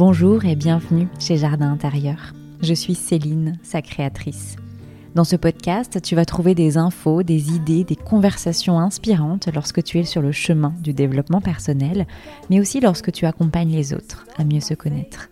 [0.00, 2.32] Bonjour et bienvenue chez Jardin Intérieur.
[2.62, 4.56] Je suis Céline, sa créatrice.
[5.14, 9.98] Dans ce podcast, tu vas trouver des infos, des idées, des conversations inspirantes lorsque tu
[9.98, 12.06] es sur le chemin du développement personnel,
[12.48, 15.28] mais aussi lorsque tu accompagnes les autres à mieux se connaître.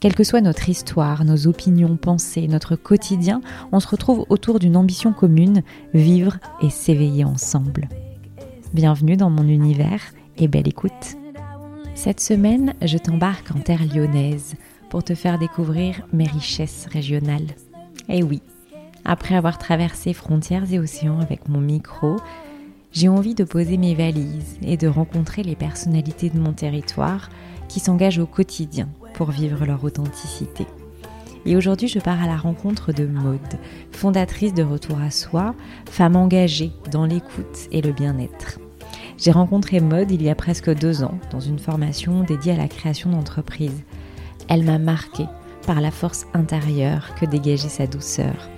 [0.00, 3.40] Quelle que soit notre histoire, nos opinions, pensées, notre quotidien,
[3.70, 5.62] on se retrouve autour d'une ambition commune,
[5.94, 7.88] vivre et s'éveiller ensemble.
[8.74, 10.00] Bienvenue dans mon univers
[10.38, 11.16] et belle écoute.
[11.98, 14.54] Cette semaine, je t'embarque en terre lyonnaise
[14.88, 17.48] pour te faire découvrir mes richesses régionales.
[18.08, 18.40] Et oui,
[19.04, 22.14] après avoir traversé frontières et océans avec mon micro,
[22.92, 27.30] j'ai envie de poser mes valises et de rencontrer les personnalités de mon territoire
[27.66, 30.68] qui s'engagent au quotidien pour vivre leur authenticité.
[31.46, 33.58] Et aujourd'hui, je pars à la rencontre de Maude,
[33.90, 35.52] fondatrice de Retour à Soi,
[35.90, 38.60] femme engagée dans l'écoute et le bien-être.
[39.18, 42.68] J'ai rencontré Maude il y a presque deux ans dans une formation dédiée à la
[42.68, 43.82] création d'entreprises.
[44.48, 45.26] Elle m'a marquée
[45.66, 48.48] par la force intérieure que dégageait sa douceur.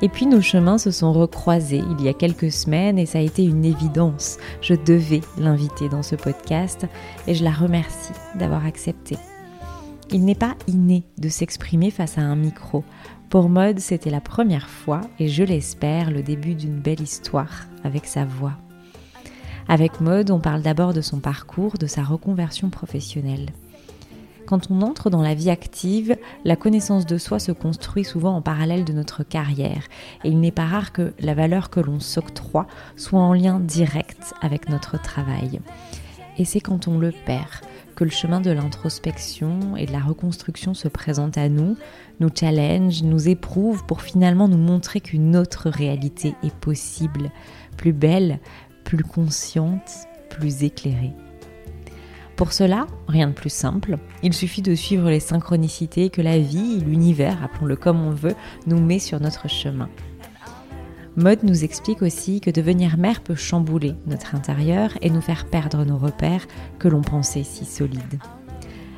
[0.00, 3.22] Et puis nos chemins se sont recroisés il y a quelques semaines et ça a
[3.22, 4.38] été une évidence.
[4.60, 6.86] Je devais l'inviter dans ce podcast
[7.26, 9.16] et je la remercie d'avoir accepté.
[10.12, 12.84] Il n'est pas inné de s'exprimer face à un micro.
[13.30, 18.06] Pour Maude, c'était la première fois et je l'espère le début d'une belle histoire avec
[18.06, 18.56] sa voix.
[19.70, 23.50] Avec Maude, on parle d'abord de son parcours, de sa reconversion professionnelle.
[24.46, 26.16] Quand on entre dans la vie active,
[26.46, 29.82] la connaissance de soi se construit souvent en parallèle de notre carrière,
[30.24, 32.66] et il n'est pas rare que la valeur que l'on s'octroie
[32.96, 35.60] soit en lien direct avec notre travail.
[36.38, 37.50] Et c'est quand on le perd
[37.94, 41.76] que le chemin de l'introspection et de la reconstruction se présente à nous,
[42.20, 47.30] nous challenge, nous éprouve pour finalement nous montrer qu'une autre réalité est possible,
[47.76, 48.38] plus belle,
[48.88, 51.12] plus consciente, plus éclairée.
[52.36, 56.80] Pour cela, rien de plus simple, il suffit de suivre les synchronicités que la vie,
[56.80, 58.34] l'univers, appelons-le comme on veut,
[58.66, 59.90] nous met sur notre chemin.
[61.16, 65.84] Mode nous explique aussi que devenir mère peut chambouler notre intérieur et nous faire perdre
[65.84, 66.46] nos repères
[66.78, 68.18] que l'on pensait si solides.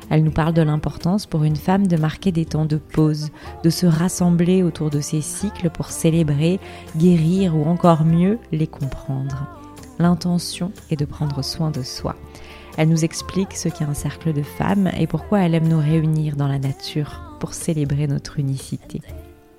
[0.09, 3.29] Elle nous parle de l'importance pour une femme de marquer des temps de pause,
[3.65, 6.61] de se rassembler autour de ses cycles pour célébrer,
[6.95, 9.60] guérir ou encore mieux les comprendre
[10.01, 12.15] l'intention est de prendre soin de soi.
[12.77, 16.35] Elle nous explique ce qu'est un cercle de femmes et pourquoi elle aime nous réunir
[16.35, 19.01] dans la nature pour célébrer notre unicité.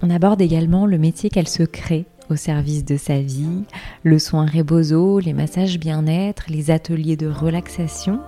[0.00, 3.64] On aborde également le métier qu'elle se crée au service de sa vie,
[4.02, 8.20] le soin rebozo, les massages bien-être, les ateliers de relaxation.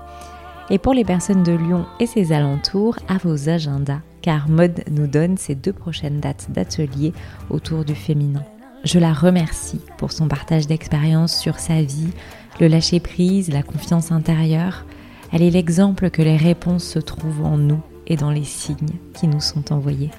[0.70, 5.06] Et pour les personnes de Lyon et ses alentours, à vos agendas, car Mode nous
[5.06, 7.12] donne ses deux prochaines dates d'ateliers
[7.50, 8.42] autour du féminin.
[8.84, 12.10] Je la remercie pour son partage d'expérience sur sa vie,
[12.60, 14.84] le lâcher-prise, la confiance intérieure.
[15.32, 19.26] Elle est l'exemple que les réponses se trouvent en nous et dans les signes qui
[19.26, 20.10] nous sont envoyés.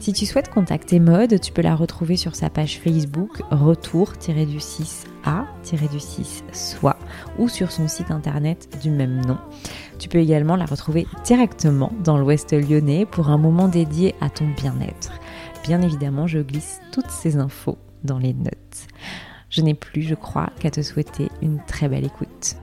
[0.00, 6.42] Si tu souhaites contacter Mode, tu peux la retrouver sur sa page Facebook retour-du-6 a-du-6
[6.54, 6.96] soit
[7.38, 9.36] ou sur son site internet du même nom.
[9.98, 14.48] Tu peux également la retrouver directement dans l'ouest lyonnais pour un moment dédié à ton
[14.56, 15.12] bien-être
[15.68, 18.86] bien évidemment, je glisse toutes ces infos dans les notes.
[19.50, 22.56] Je n'ai plus, je crois, qu'à te souhaiter une très belle écoute.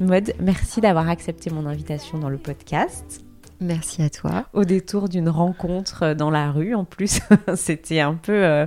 [0.00, 3.24] Mode, merci d'avoir accepté mon invitation dans le podcast.
[3.60, 4.44] Merci à toi.
[4.52, 7.20] Au détour d'une rencontre dans la rue, en plus,
[7.54, 8.66] c'était un peu euh,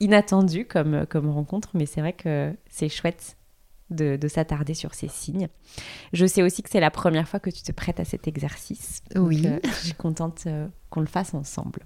[0.00, 3.36] inattendu comme, comme rencontre, mais c'est vrai que c'est chouette
[3.90, 5.48] de, s'attarder sur ces signes.
[6.14, 9.02] Je sais aussi que c'est la première fois que tu te prêtes à cet exercice.
[9.16, 9.42] Oui.
[9.44, 11.80] Euh, je suis contente euh, qu'on le fasse ensemble.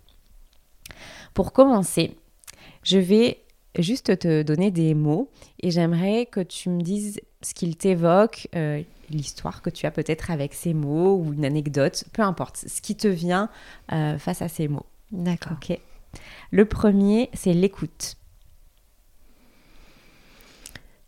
[1.35, 2.17] Pour commencer,
[2.83, 3.43] je vais
[3.79, 5.31] juste te donner des mots
[5.61, 10.31] et j'aimerais que tu me dises ce qu'ils t'évoquent, euh, l'histoire que tu as peut-être
[10.31, 13.49] avec ces mots ou une anecdote, peu importe, ce qui te vient
[13.93, 14.87] euh, face à ces mots.
[15.11, 15.53] D'accord.
[15.53, 15.79] Ok.
[16.51, 18.17] Le premier, c'est l'écoute.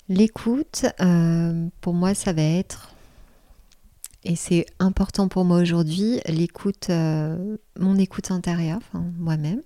[0.08, 2.94] L'écoute, euh, pour moi, ça va être,
[4.24, 9.62] et c'est important pour moi aujourd'hui, l'écoute, mon écoute intérieure, enfin, moi-même.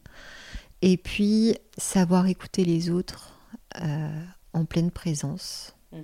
[0.83, 3.39] Et puis, savoir écouter les autres
[3.83, 5.75] euh, en pleine présence.
[5.93, 5.97] Mm.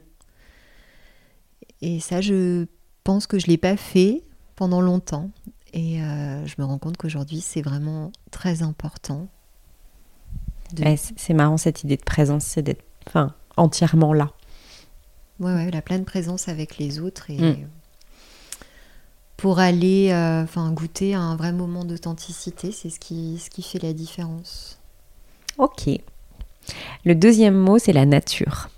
[1.83, 2.67] Et ça, je
[3.05, 4.23] pense que je ne l'ai pas fait
[4.57, 5.31] pendant longtemps.
[5.73, 9.29] Et euh, je me rends compte qu'aujourd'hui, c'est vraiment très important.
[10.97, 14.31] c'est marrant cette idée de présence, c'est d'être enfin, entièrement là.
[15.41, 17.69] Ouais, ouais, la pleine présence avec les autres et mm.
[19.43, 23.83] Pour aller euh, goûter à un vrai moment d'authenticité, c'est ce qui, ce qui fait
[23.83, 24.79] la différence.
[25.59, 25.89] Ok.
[27.05, 28.69] Le deuxième mot, c'est la nature.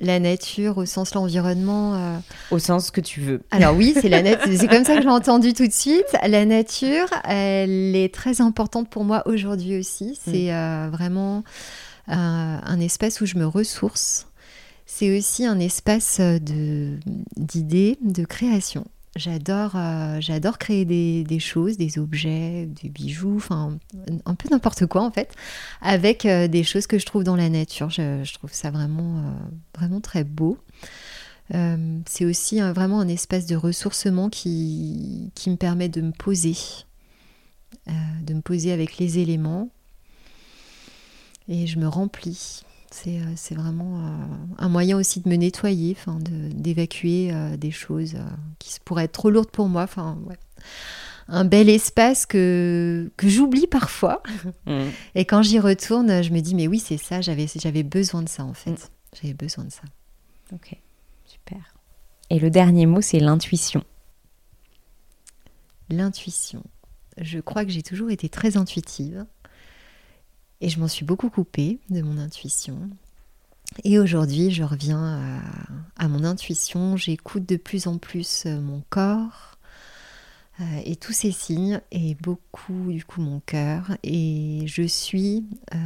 [0.00, 1.94] la nature au sens l'environnement.
[1.94, 2.18] Euh.
[2.50, 3.42] Au sens que tu veux.
[3.50, 6.16] Alors oui, c'est la c'est comme ça que j'ai entendu tout de suite.
[6.26, 10.12] La nature, elle est très importante pour moi aujourd'hui aussi.
[10.12, 10.14] Mm.
[10.24, 11.44] C'est euh, vraiment
[12.08, 14.26] un espace où je me ressource.
[14.86, 16.98] C'est aussi un espace de
[17.36, 18.86] d'idées, de création.
[19.16, 23.78] J'adore, euh, j'adore créer des, choses, des objets, des bijoux, enfin
[24.26, 25.34] un peu n'importe quoi en fait,
[25.80, 27.88] avec euh, des choses que je trouve dans la nature.
[27.88, 29.30] Je, trouve ça vraiment, euh,
[29.74, 30.58] vraiment très beau.
[31.50, 36.56] c'est aussi vraiment un espace de ressourcement qui, qui me permet de me poser,
[37.86, 39.70] de me poser avec les éléments,
[41.48, 42.64] et je me remplis.
[43.06, 44.26] Euh, c'est vraiment euh,
[44.58, 48.16] un moyen aussi de me nettoyer, d'évacuer euh, des choses
[48.58, 49.82] qui pourraient être trop lourdes pour moi.
[49.82, 50.18] Enfin,
[51.28, 54.22] Un bel espace que, que j'oublie parfois.
[54.66, 54.88] Mmh.
[55.14, 58.44] Et quand j'y retourne, je me dis, mais oui, c'est ça, j'avais besoin de ça
[58.44, 58.72] en fait.
[58.72, 58.88] Mmh.
[59.20, 59.82] J'avais besoin de ça.
[60.52, 60.76] Ok,
[61.24, 61.76] super.
[62.30, 63.84] Et le dernier mot, c'est l'intuition.
[65.88, 66.64] L'intuition.
[67.18, 69.24] Je crois que j'ai toujours été très intuitive.
[70.60, 72.90] Et je m'en suis beaucoup coupée de mon intuition.
[73.84, 75.40] Et aujourd'hui, je reviens
[75.96, 76.96] à, mon intuition.
[76.96, 79.58] J'écoute de plus en plus euh, mon corps
[80.60, 83.96] euh, et tous ces signes et beaucoup du coup mon cœur.
[84.02, 85.44] Et je suis,
[85.74, 85.78] euh,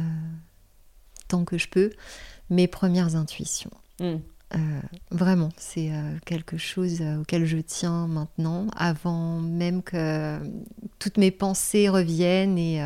[1.27, 1.91] tant que je peux,
[2.49, 3.71] mes premières intuitions.
[3.99, 4.17] Mm.
[4.53, 4.81] Euh,
[5.11, 10.39] vraiment, c'est euh, quelque chose euh, auquel je tiens maintenant, avant même que
[10.99, 12.81] toutes mes pensées reviennent et,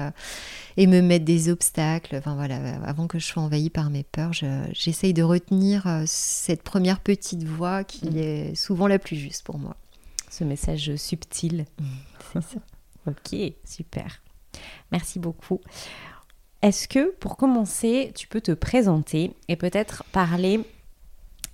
[0.78, 2.16] et me mettent des obstacles.
[2.18, 7.00] Enfin voilà, avant que je sois envahie par mes peurs, j'essaye de retenir cette première
[7.00, 8.18] petite voix qui mm.
[8.18, 9.76] est souvent la plus juste pour moi.
[10.30, 11.66] Ce message subtil.
[11.80, 11.86] Mm.
[12.34, 12.60] C'est ça.
[13.08, 14.22] ok, super.
[14.92, 15.62] Merci beaucoup.
[16.62, 20.62] Est-ce que pour commencer, tu peux te présenter et peut-être parler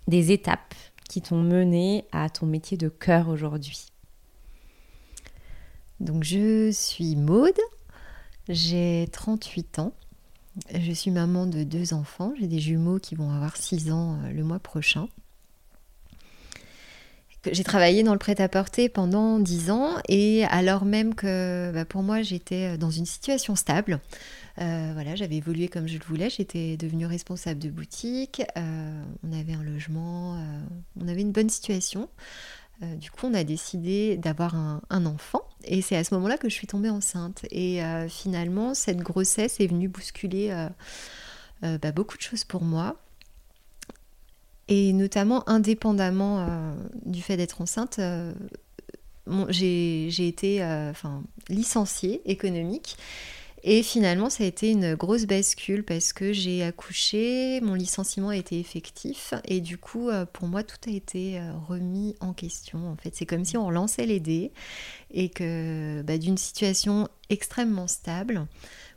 [0.07, 0.74] des étapes
[1.09, 3.88] qui t'ont mené à ton métier de cœur aujourd'hui.
[6.00, 7.59] Donc je suis Maude,
[8.50, 9.94] j'ai 38 ans,
[10.74, 14.31] je suis maman de deux enfants, j'ai des jumeaux qui vont avoir 6 ans euh,
[14.31, 15.07] le mois prochain.
[17.50, 22.22] J'ai travaillé dans le prêt-à-porter pendant 10 ans et alors même que bah, pour moi
[22.22, 24.00] j'étais dans une situation stable,
[24.60, 26.30] euh, voilà, j'avais évolué comme je le voulais.
[26.30, 28.42] J'étais devenue responsable de boutique.
[28.58, 30.36] Euh, on avait un logement.
[30.36, 30.60] Euh,
[31.00, 32.10] on avait une bonne situation.
[32.82, 35.42] du coup, on a décidé d'avoir un, enfant.
[35.66, 37.46] Et c'est à ce moment-là que je suis tombée enceinte.
[37.52, 37.80] Et
[38.10, 40.50] finalement, cette grossesse est venue bousculer
[41.62, 42.98] bah, beaucoup de choses pour moi.
[44.68, 46.48] Et notamment, indépendamment
[47.06, 48.00] du fait d'être enceinte,
[49.50, 50.66] j'ai été
[51.50, 52.96] licenciée économique.
[53.63, 58.36] Et finalement, ça a été une grosse bascule parce que j'ai accouché, mon licenciement a
[58.36, 62.90] été effectif et du coup, euh, pour moi, tout a été euh, remis en question.
[62.90, 64.52] En fait, c'est comme si on relançait les dés
[65.12, 68.48] et que bah, d'une situation extrêmement stable,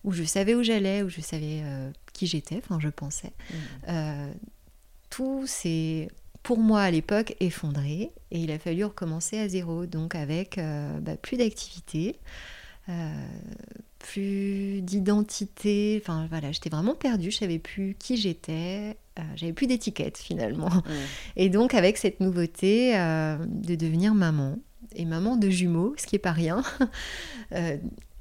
[0.02, 3.94] où je savais où j'allais, où je savais euh, qui j'étais, enfin, je pensais, mmh.
[5.14, 6.08] Tout s'est
[6.42, 10.58] pour moi à l'époque effondré et il a fallu recommencer à zéro, donc avec
[11.00, 12.16] bah, plus d'activité
[14.04, 16.00] plus d'identité.
[16.02, 20.70] Enfin voilà, j'étais vraiment perdue, je savais plus qui j'étais, euh, j'avais plus d'étiquette finalement.
[21.36, 24.58] Et donc avec cette nouveauté euh, de devenir maman
[24.94, 26.62] et maman de jumeaux, ce qui est pas rien.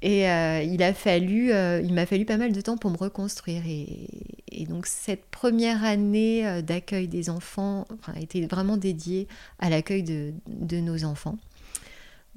[0.04, 1.50] Euh, et il a fallu,
[1.82, 3.62] il m'a fallu pas mal de temps pour me reconstruire.
[3.66, 10.32] Et, donc cette première année d'accueil des enfants a été vraiment dédiée à l'accueil de,
[10.46, 11.36] de nos enfants.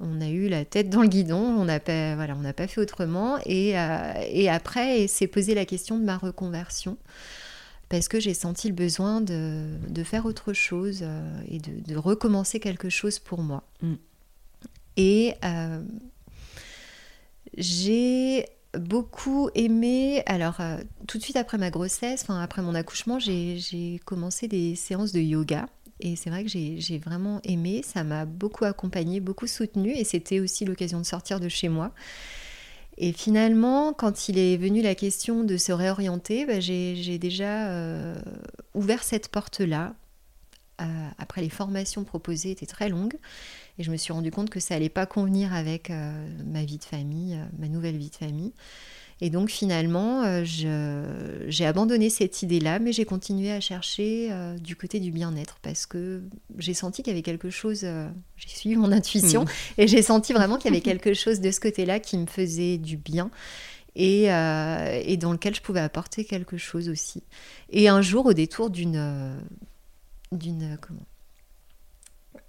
[0.00, 2.80] On a eu la tête dans le guidon, on n'a pas, voilà, on pas fait
[2.80, 3.38] autrement.
[3.46, 6.96] Et, euh, et après, s'est posé la question de ma reconversion,
[7.88, 12.88] parce que j'ai senti le besoin de, faire autre chose euh, et de, recommencer quelque
[12.88, 13.64] chose pour moi.
[13.82, 13.94] Mm.
[14.98, 15.82] Et euh,
[17.58, 18.46] j'ai
[18.78, 20.60] beaucoup aimé, alors
[21.06, 25.68] tout de suite après ma grossesse, après mon accouchement, j'ai commencé des séances de yoga.
[26.00, 30.38] Et c'est vrai que j'ai vraiment aimé, ça m'a beaucoup accompagné, beaucoup soutenu, et c'était
[30.38, 31.92] aussi l'occasion de sortir de chez moi.
[32.98, 38.14] Et finalement, quand il est venu la question de se réorienter, bah, j'ai déjà euh,
[38.74, 39.94] ouvert cette porte-là.
[40.80, 43.16] Euh, après, les formations proposées étaient très longues,
[43.78, 46.78] et je me suis rendu compte que ça allait pas convenir avec euh, ma vie
[46.78, 48.52] de famille, ma nouvelle vie de famille.
[49.20, 50.44] Et donc finalement, euh,
[51.48, 55.86] j'ai abandonné cette idée-là, mais j'ai continué à chercher euh, du côté du bien-être parce
[55.86, 56.22] que
[56.56, 59.48] j'ai senti qu'il y avait quelque chose, euh, j'ai suivi mon intuition, mmh.
[59.78, 62.78] et j'ai senti vraiment qu'il y avait quelque chose de ce côté-là qui me faisait
[62.78, 63.30] du bien.
[64.00, 67.24] Et, et, dans lequel je pouvais apporter quelque chose aussi.
[67.70, 69.34] Et un jour, au détour d'une
[70.30, 71.07] d'une comment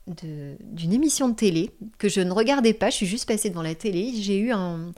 [0.08, 3.76] d'une émission de télé que je ne regardais pas, je suis juste passée devant la
[3.76, 4.92] télé, j'ai eu un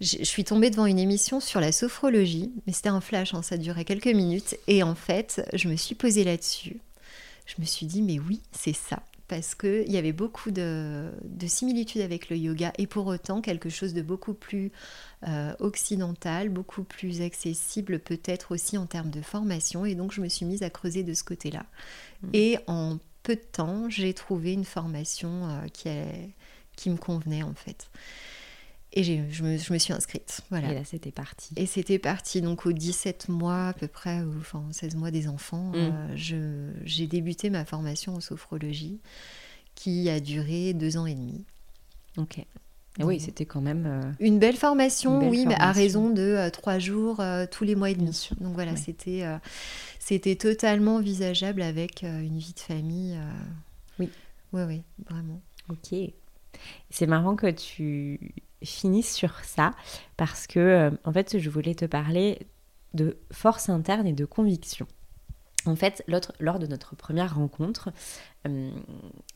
[0.00, 3.56] je suis tombée devant une émission sur la sophrologie, mais c'était un flash, hein, ça
[3.56, 6.78] durait quelques minutes et en fait, je me suis posée là-dessus.
[7.46, 11.10] Je me suis dit mais oui, c'est ça parce qu'il y avait beaucoup de,
[11.46, 14.70] similitudes avec le yoga et pour autant quelque chose de beaucoup plus
[15.26, 20.28] euh, occidental, beaucoup plus accessible peut-être aussi en termes de formation et donc je me
[20.28, 21.64] suis mise à creuser de ce côté-là.
[22.22, 22.28] Mmh.
[22.34, 25.88] Et en peu de temps, j'ai trouvé une formation euh, qui,
[26.76, 27.90] qui me convenait en fait.
[28.96, 30.42] Et je me, je me, suis inscrite.
[30.50, 30.70] Voilà.
[30.70, 31.52] Et là, c'était parti.
[31.56, 32.40] Et c'était parti.
[32.40, 36.16] Donc, aux 17 mois à peu près, ou, enfin 16 mois des enfants, mm.
[36.32, 39.00] euh, j'ai débuté ma formation en sophrologie
[39.74, 41.44] qui a duré deux ans et demi.
[42.18, 42.44] Ok.
[42.98, 43.86] Et oui, c'était quand même.
[43.86, 47.20] Euh, une belle formation, oui, mais à raison de euh, trois jours
[47.50, 48.30] tous les mois et demi.
[48.40, 49.24] Donc voilà, c'était
[49.98, 53.18] c'était totalement envisageable avec une vie de famille.
[53.98, 54.10] Oui.
[54.52, 55.40] Oui, oui, vraiment.
[55.68, 55.98] Ok.
[56.90, 58.20] C'est marrant que tu
[58.64, 59.72] finisse sur ça
[60.16, 62.46] parce que euh, en fait je voulais te parler
[62.94, 64.86] de force interne et de conviction.
[65.66, 66.04] En fait,
[66.40, 67.92] lors de notre première rencontre, euh,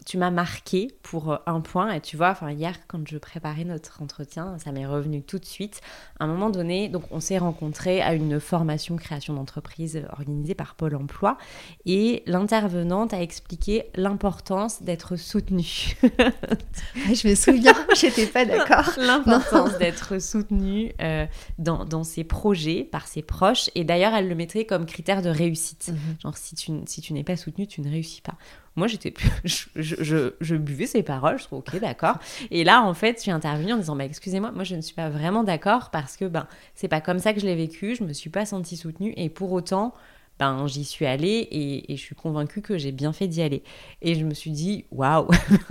[0.04, 3.64] tu m'as marqué pour euh, un point, et tu vois, enfin hier quand je préparais
[3.64, 5.80] notre entretien, ça m'est revenu tout de suite.
[6.20, 10.74] À un moment donné, donc on s'est rencontrés à une formation création d'entreprise organisée par
[10.74, 11.38] Pôle Emploi,
[11.86, 15.96] et l'intervenante a expliqué l'importance d'être soutenue.
[16.02, 18.92] je me souviens, j'étais pas d'accord.
[18.98, 21.26] L'importance d'être soutenue euh,
[21.58, 25.30] dans, dans, ses projets par ses proches, et d'ailleurs elle le mettrait comme critère de
[25.30, 25.88] réussite.
[25.88, 26.16] Mhm.
[26.22, 28.34] Genre si tu, si tu n'es pas soutenu, tu ne réussis pas.
[28.78, 29.12] Moi, j'étais,
[29.44, 32.18] je, je, buvais ces paroles, je trouve ok, d'accord.
[32.50, 34.94] Et là, en fait, je suis intervenue en disant, bah, excusez-moi, moi, je ne suis
[34.94, 38.04] pas vraiment d'accord parce que ben, c'est pas comme ça que je l'ai vécu, je
[38.04, 39.94] me suis pas sentie soutenue et pour autant,
[40.38, 43.64] ben, j'y suis allée et, je suis convaincue que j'ai bien fait d'y aller.
[44.02, 45.28] Et je me suis dit, waouh,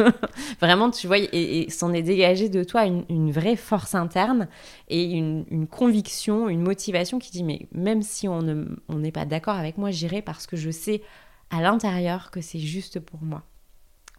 [0.60, 4.50] vraiment, tu vois, et, s'en est dégagé de toi une, vraie force interne
[4.90, 9.26] et une, une, conviction, une motivation qui dit, mais même si on n'est on pas
[9.26, 11.02] d'accord avec moi, j'irai parce que je sais
[11.50, 13.44] à l'intérieur que c'est juste pour moi.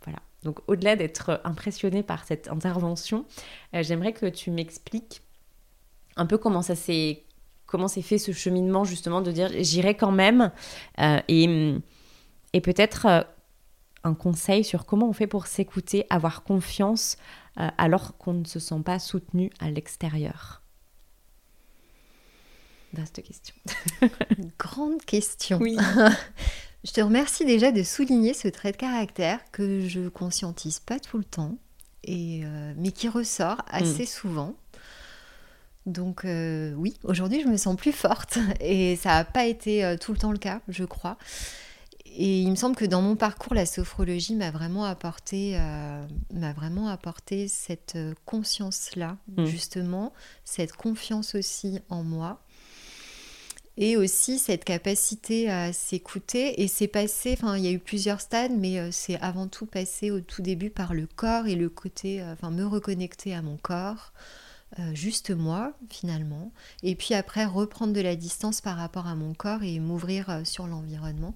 [0.04, 0.18] Voilà.
[0.42, 3.26] Donc au-delà d'être impressionnée par cette intervention,
[3.75, 5.23] euh, j'aimerais que tu m'expliques
[6.16, 7.25] un peu comment ça s'est
[7.66, 10.50] comment s'est fait ce cheminement justement de dire j'irai quand même
[11.00, 11.75] euh, et,
[12.54, 13.20] et peut-être euh,
[14.04, 17.16] un conseil sur comment on fait pour s'écouter, avoir confiance
[17.76, 20.62] alors qu'on ne se sent pas soutenu à l'extérieur.
[22.92, 23.54] Vaste question.
[24.58, 25.58] Grande question.
[25.61, 25.76] Oui.
[26.88, 31.18] Je te remercie déjà de souligner ce trait de caractère que je conscientise pas tout
[31.18, 31.59] le temps,
[32.02, 34.07] et, euh, mais qui ressort assez mm.
[34.07, 34.54] souvent.
[35.85, 39.99] Donc euh, oui, aujourd'hui je me sens plus forte et ça n'a pas été euh,
[39.99, 41.18] tout le temps le cas, je crois.
[42.07, 45.59] Et il me semble que dans mon parcours, la sophrologie m'a vraiment apporté,
[46.33, 49.45] m'a vraiment apporté cette conscience-là, mm.
[49.45, 50.14] justement,
[50.47, 52.40] cette confiance aussi en moi
[53.80, 56.61] et aussi cette capacité à s'écouter.
[56.61, 59.66] Et c'est passé, enfin, il y a eu plusieurs stades, mais euh, c'est avant tout
[59.66, 63.40] passé au tout début par le corps et le côté, euh, enfin, me reconnecter à
[63.40, 64.12] mon corps,
[64.80, 66.50] euh, juste moi, finalement.
[66.82, 70.66] Et puis après, reprendre de la distance par rapport à mon corps et m'ouvrir sur
[70.66, 71.35] l'environnement.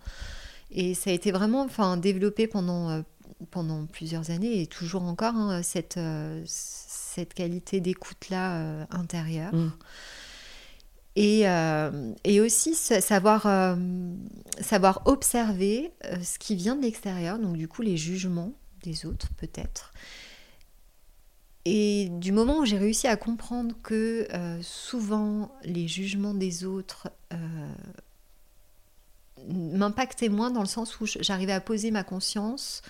[0.73, 3.05] Et ça a été vraiment, enfin, développé pendant,
[3.53, 6.01] pendant plusieurs années et toujours encore, hein, cette,
[6.47, 9.55] cette qualité d'écoute-là intérieure.
[9.55, 9.71] Mmh.
[11.15, 13.77] Et, euh, et, aussi savoir, euh,
[14.61, 18.53] savoir observer euh, ce qui vient de l'extérieur, donc du coup les jugements
[18.83, 19.93] des autres peut-être.
[21.65, 24.27] Et du moment où j'ai réussi à comprendre que
[24.63, 27.09] souvent les jugements des autres
[29.47, 32.83] m'impactaient moins dans le sens où j'arrivais à poser ma conscience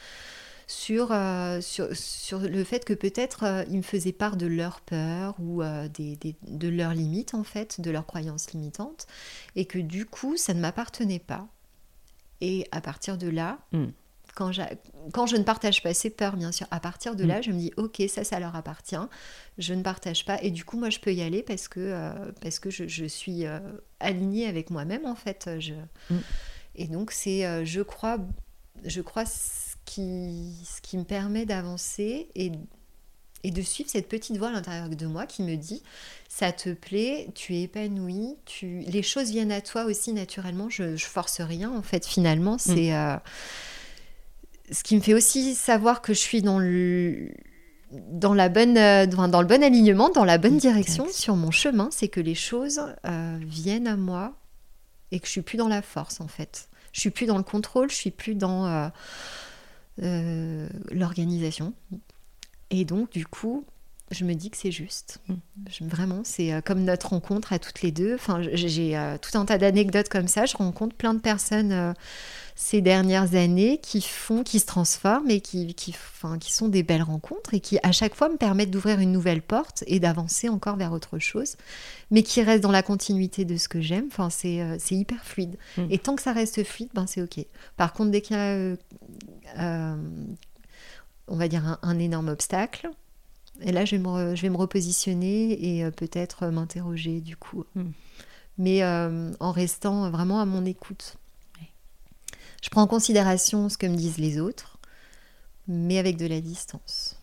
[0.90, 5.34] euh, sur, sur, le fait que peut-être euh, ils me faisaient part de leur peur
[5.38, 9.06] ou euh, des, de leurs limites en fait, de leurs croyances limitantes,
[9.56, 11.46] et que du coup ça ne m'appartenait pas.
[12.40, 13.86] Et à partir de là, hmm.
[14.34, 14.50] quand,
[15.12, 17.42] quand, je ne partage pas ces peurs, bien sûr, à partir de là, hmm.
[17.42, 18.96] je me dis ok, ça, ça leur appartient,
[19.58, 22.58] je ne partage pas, et du coup moi je peux y aller parce que, parce
[22.58, 23.44] que je, je suis
[24.00, 25.50] alignée avec moi-même en fait.
[25.58, 25.74] Je...
[26.10, 26.20] Hmm.
[26.74, 28.18] Et donc c'est, je crois,
[28.84, 29.24] je crois
[29.84, 32.52] qui, ce qui me permet d'avancer et,
[33.44, 35.82] et de suivre cette petite voix à l'intérieur de moi qui me dit
[36.28, 38.80] ça te plaît, tu es épanoui, tu...
[38.80, 42.58] les choses viennent à toi aussi naturellement, je, je force rien en fait finalement, mm.
[42.58, 43.16] c'est euh,
[44.70, 47.30] ce qui me fait aussi savoir que je suis dans le
[47.90, 51.88] dans la bonne euh, dans le bon alignement, dans la bonne direction sur mon chemin,
[51.92, 54.32] c'est que les choses euh, viennent à moi
[55.10, 56.68] et que je suis plus dans la force en fait.
[56.92, 58.90] Je suis plus dans le contrôle, je suis plus dans
[59.98, 61.74] l'organisation.
[62.70, 63.64] Et donc, du coup,
[64.12, 65.20] je me dis que c'est juste.
[65.28, 65.88] Mm.
[65.88, 68.14] vraiment, c'est euh, comme notre rencontre à toutes les deux.
[68.14, 70.46] Enfin, j'ai euh, tout un tas d'anecdotes comme ça.
[70.46, 71.92] Je rencontre plein de personnes euh,
[72.54, 76.82] ces dernières années qui font, qui se transforment et qui, qui, enfin, qui sont des
[76.82, 80.48] belles rencontres et qui à chaque fois me permettent d'ouvrir une nouvelle porte et d'avancer
[80.48, 81.56] encore vers autre chose,
[82.10, 84.06] mais qui restent dans la continuité de ce que j'aime.
[84.08, 85.56] Enfin, c'est hyper fluide.
[85.76, 85.86] Mm.
[85.90, 87.44] Et tant que ça reste fluide, ben c'est ok.
[87.76, 88.38] Par contre, dès qu'il y
[89.56, 89.96] a
[91.28, 92.90] on va dire un énorme obstacle,
[93.64, 97.36] et là, je vais me, je vais me repositionner et euh, peut-être euh, m'interroger du
[97.36, 97.64] coup.
[97.74, 97.90] Hmm.
[98.58, 101.16] Mais euh, en restant vraiment à mon écoute.
[102.62, 104.78] Je prends en considération ce que me disent les autres,
[105.66, 107.18] mais avec de la distance.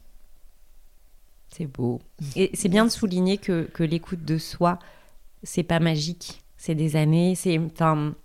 [1.50, 2.02] C'est beau.
[2.36, 4.80] Et c'est bien de souligner que, que l'écoute de soi,
[5.44, 6.44] c'est pas magique.
[6.58, 7.58] C'est des années, c'est.
[7.58, 8.16] Enfin,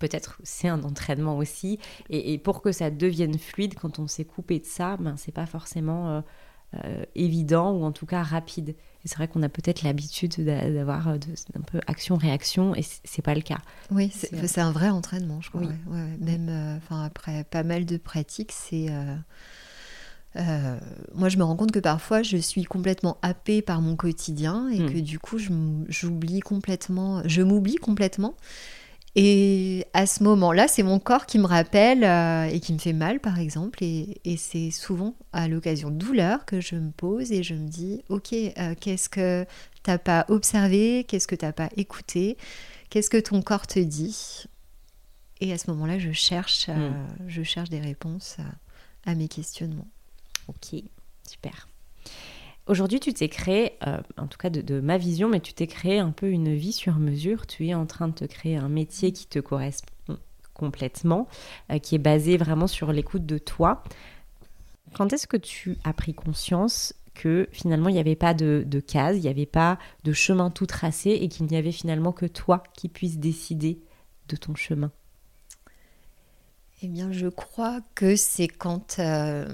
[0.00, 1.78] peut-être c'est un entraînement aussi.
[2.08, 5.46] Et, pour que ça devienne fluide, quand on s'est coupé de ça, ben, c'est pas
[5.46, 6.08] forcément.
[6.08, 6.20] Euh,
[7.14, 8.74] évident ou en tout cas rapide.
[9.04, 11.16] Et c'est vrai qu'on a peut-être l'habitude d'avoir euh,
[11.54, 13.58] un peu action-réaction et c'est pas le cas.
[13.90, 15.62] Oui, c'est un vrai entraînement, je crois.
[16.20, 18.90] Même euh, après pas mal de pratiques, c'est.
[21.14, 24.80] moi, je me rends compte que parfois, je suis complètement happée par mon quotidien et
[24.80, 24.92] hmm.
[24.92, 25.38] que du coup,
[25.88, 28.34] j'oublie complètement, je m'oublie complètement.
[29.16, 32.92] Et à ce moment-là, c'est mon corps qui me rappelle euh, et qui me fait
[32.92, 33.82] mal, par exemple.
[33.82, 38.02] Et, c'est souvent à l'occasion de douleur que je me pose et je me dis,
[38.08, 39.44] ok, euh, qu'est-ce que
[39.82, 42.36] t'as pas observé Qu'est-ce que t'as pas écouté
[42.88, 44.44] Qu'est-ce que ton corps te dit?
[45.40, 47.06] Et à ce moment-là, je cherche, euh, hmm.
[47.26, 48.36] je cherche des réponses
[49.06, 49.88] à mes questionnements.
[50.48, 50.80] Ok,
[51.28, 51.68] super.
[52.70, 55.98] Aujourd'hui, tu t'es créé, euh, en tout cas de, ma vision, mais tu t'es créé
[55.98, 57.48] un peu une vie sur mesure.
[57.48, 60.18] Tu es en train de te créer un métier qui te correspond
[60.54, 61.26] complètement,
[61.72, 63.82] euh, qui est basé vraiment sur l'écoute de toi.
[64.94, 68.78] Quand est-ce que tu as pris conscience que finalement il n'y avait pas de, de
[68.78, 72.26] case, il n'y avait pas de chemin tout tracé et qu'il n'y avait finalement que
[72.26, 73.80] toi qui puisses décider
[74.28, 74.92] de ton chemin?
[76.82, 79.48] Eh bien, je crois que c'est quand euh,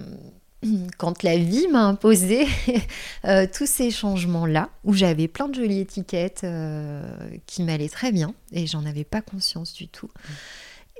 [0.98, 2.46] quand la vie m'a imposé
[3.24, 7.02] euh, tous ces changements-là, où j'avais plein de jolies étiquettes euh,
[7.46, 10.10] qui m'allaient très bien, et j'en avais pas conscience du tout.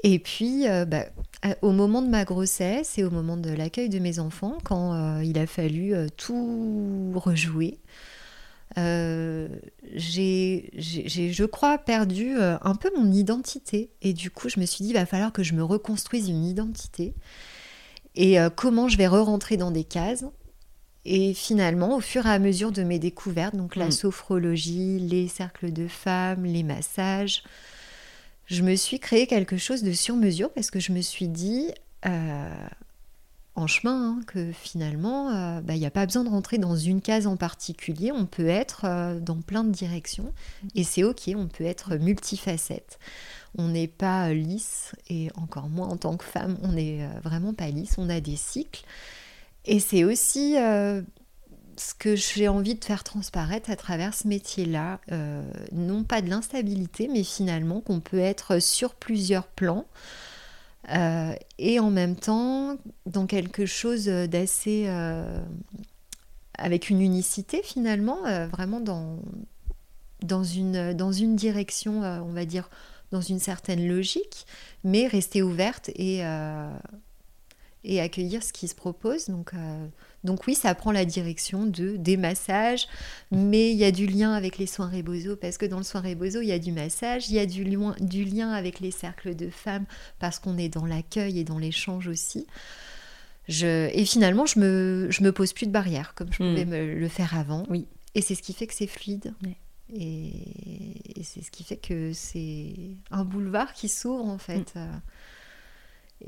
[0.03, 1.07] Et puis, euh, bah,
[1.63, 5.39] au moment de ma grossesse et au moment de l'accueil de mes enfants, quand il
[5.39, 7.79] a fallu tout rejouer,
[8.77, 13.91] j'ai, je crois, perdu un peu mon identité.
[14.03, 16.45] Et du coup, je me suis dit, il va falloir que je me reconstruise une
[16.45, 17.15] identité
[18.17, 20.25] et euh, comment je vais re-rentrer dans des cases?
[21.05, 23.93] Et finalement, au fur et à mesure de mes découvertes, donc la mm.
[23.93, 27.45] sophrologie, les cercles de femmes, les massages,
[28.47, 31.71] je me suis créé quelque chose de sur mesure parce que je me suis dit
[32.07, 32.51] euh,
[33.55, 36.77] en chemin hein, que finalement, euh, bah, il n'y a pas besoin de rentrer dans
[36.77, 40.33] une case en particulier, on peut être dans plein de directions
[40.75, 42.99] et c'est ok, on peut être multifacette
[43.59, 47.55] on n'est pas lisse, et encore moins en tant que femme, on n'est euh, vraiment
[47.55, 48.85] pas lisse, on a des cycles.
[49.65, 51.03] Et c'est aussi euh,
[51.77, 55.43] ce que j'ai envie de faire transparaître à travers ce métier-là, euh,
[55.73, 59.87] non pas de l'instabilité, mais finalement qu'on peut être sur plusieurs plans.
[61.59, 64.87] et en même temps dans quelque chose d'assez
[66.57, 69.19] avec une unicité finalement vraiment dans,
[70.23, 72.71] dans, une, dans une direction on va dire
[73.13, 74.47] dans une certaine logique,
[74.85, 76.77] mais rester ouverte et, euh,
[77.85, 79.27] et accueillir ce qui se propose.
[79.27, 79.87] Donc, euh,
[80.25, 82.89] donc oui, ça prend la direction de des massages,
[83.31, 86.01] mais il y a du lien avec les soins Rebozo, parce que dans le soin
[86.01, 88.91] Rebozo, il y a du massage, il y a du, lien, du lien avec les
[88.91, 89.87] cercles de femmes,
[90.19, 92.47] parce qu'on est dans l'accueil et dans l'échange aussi.
[93.49, 96.71] Je, et finalement, je me, je me pose plus de barrières, comme je pouvais hmm.
[96.71, 97.65] me le faire avant.
[97.71, 97.87] Oui.
[98.17, 99.35] Et c'est ce qui fait que c'est fluide.
[99.95, 102.75] Et, c'est ce qui fait que c'est
[103.11, 104.75] un boulevard qui s'ouvre en fait.
[104.75, 104.79] Mm.
[104.79, 104.99] Euh,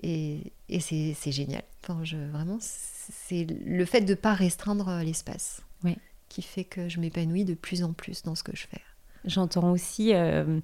[0.02, 1.62] et, et c'est génial.
[1.82, 5.96] Enfin, je, vraiment, c'est le fait de ne pas restreindre l'espace oui.
[6.28, 8.82] qui fait que je m'épanouis de plus en plus dans ce que je fais.
[9.24, 10.60] J'entends aussi euh,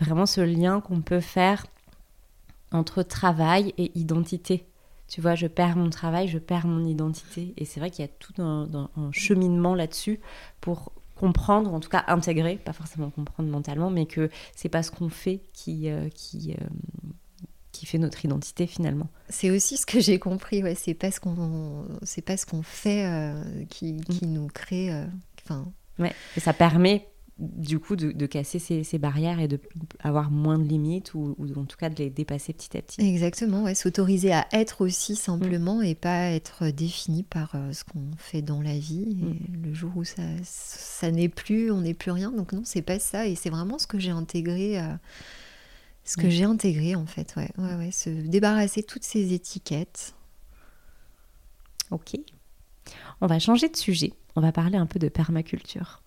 [0.00, 1.66] vraiment ce lien qu'on peut faire
[2.70, 4.66] entre travail et identité.
[5.08, 7.54] Tu vois, je perds mon travail, je perds mon identité.
[7.56, 10.20] Et c'est vrai qu'il y a tout un, un cheminement là-dessus
[10.60, 14.90] pour comprendre, en tout cas intégrer, pas forcément comprendre mentalement, mais que c'est pas ce
[14.90, 16.64] qu'on fait qui, euh, qui, euh,
[17.72, 19.08] qui fait notre identité finalement.
[19.28, 22.62] C'est aussi ce que j'ai compris, ouais, c'est pas ce qu'on c'est pas ce qu'on
[22.62, 24.32] fait euh, qui, qui, mm.
[24.32, 24.90] nous crée.
[25.44, 25.66] Enfin.
[25.98, 29.60] ouais, et ça permet du coup de, casser ces, barrières et de
[30.00, 33.00] avoir moins de limites ou, en tout cas de les dépasser petit à petit.
[33.00, 38.10] Exactement, ouais, s'autoriser à être aussi simplement et pas être défini par euh, ce qu'on
[38.16, 39.16] fait dans la vie.
[39.22, 42.32] Et Le jour où ça, ça n'est plus, on n'est plus rien.
[42.32, 44.80] Donc non, c'est pas ça et c'est vraiment ce que j'ai intégré.
[44.80, 44.94] Euh,
[46.04, 50.14] ce que j'ai intégré en fait, ouais, ouais, ouais, se débarrasser toutes ces étiquettes.
[51.90, 52.18] Ok.
[53.20, 54.12] On va changer de sujet.
[54.34, 56.02] On va parler un peu de permaculture.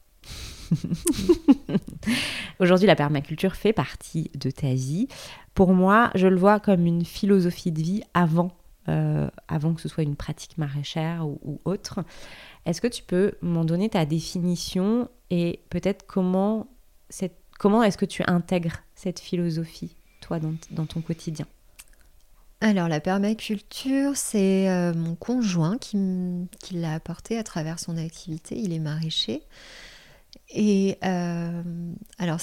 [2.59, 5.07] Aujourd'hui, la permaculture fait partie de ta vie.
[5.53, 8.51] Pour moi, je le vois comme une philosophie de vie avant,
[8.87, 11.99] euh, avant que ce soit une pratique maraîchère ou, autre.
[12.65, 16.67] Est-ce que tu peux m'en donner ta définition et peut-être comment,
[17.59, 21.47] comment est-ce que tu intègres cette philosophie, toi, dans, ton quotidien?
[22.63, 25.97] Alors la permaculture, c'est euh, mon conjoint qui,
[26.59, 28.55] qui l'a apporté à travers son activité.
[28.55, 29.41] Il est maraîcher.
[30.49, 31.63] Et euh,
[32.17, 32.39] alors,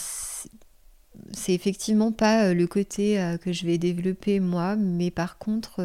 [1.32, 5.82] c'est effectivement pas euh, le côté euh, que je vais développer moi, mais par contre,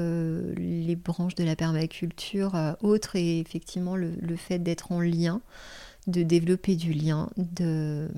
[0.58, 5.42] les branches de la permaculture autres et effectivement le, le fait d'être en lien,
[6.08, 8.10] de développer du lien, de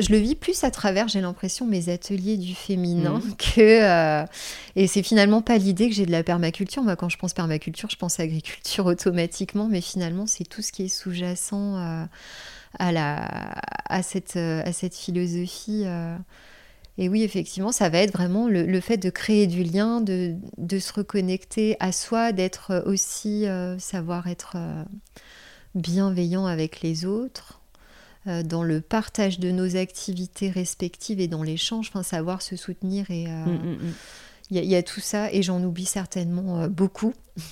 [0.00, 3.36] je le vis plus à travers, j'ai l'impression, mes ateliers du féminin mhm.
[3.38, 3.60] que.
[3.60, 4.26] Euh,
[4.76, 6.82] et c'est finalement pas l'idée que j'ai de la permaculture.
[6.82, 10.84] Moi, quand je pense permaculture, je pense agriculture automatiquement, mais finalement, c'est tout ce qui
[10.84, 12.04] est sous-jacent euh,
[12.78, 13.28] à, la,
[13.88, 15.84] à, cette, euh, à cette philosophie.
[16.96, 20.78] Et oui, effectivement, ça va être vraiment le, fait de créer du lien, de, de,
[20.78, 23.46] se reconnecter à soi, d'être aussi,
[23.78, 24.56] savoir être
[25.74, 27.63] bienveillant avec les autres
[28.26, 33.26] dans le partage de nos activités respectives et dans l'échange, enfin savoir se soutenir et
[33.28, 33.94] euh, mm, mm, mm.
[34.50, 37.12] il y, a tout ça et j'en oublie certainement euh, beaucoup.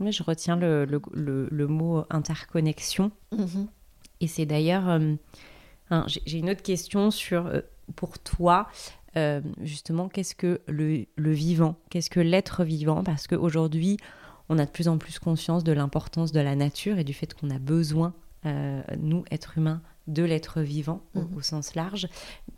[0.00, 3.10] Oui, je retiens le, le, mot interconnexion.
[3.32, 3.66] Mm-hmm.
[4.20, 5.00] Et c'est d'ailleurs,
[6.06, 7.50] j'ai une autre question sur,
[7.96, 8.68] pour toi,
[9.60, 13.02] justement, qu'est-ce que le, vivant Qu'est-ce que l'être vivant?
[13.02, 13.96] Parce qu'aujourd'hui,
[14.48, 17.34] on a de plus en plus conscience de l'importance de la nature et du fait
[17.34, 18.14] qu'on a besoin
[18.46, 21.36] euh, nous, êtres humains, de l'être vivant mhm.
[21.36, 22.08] au, sens large.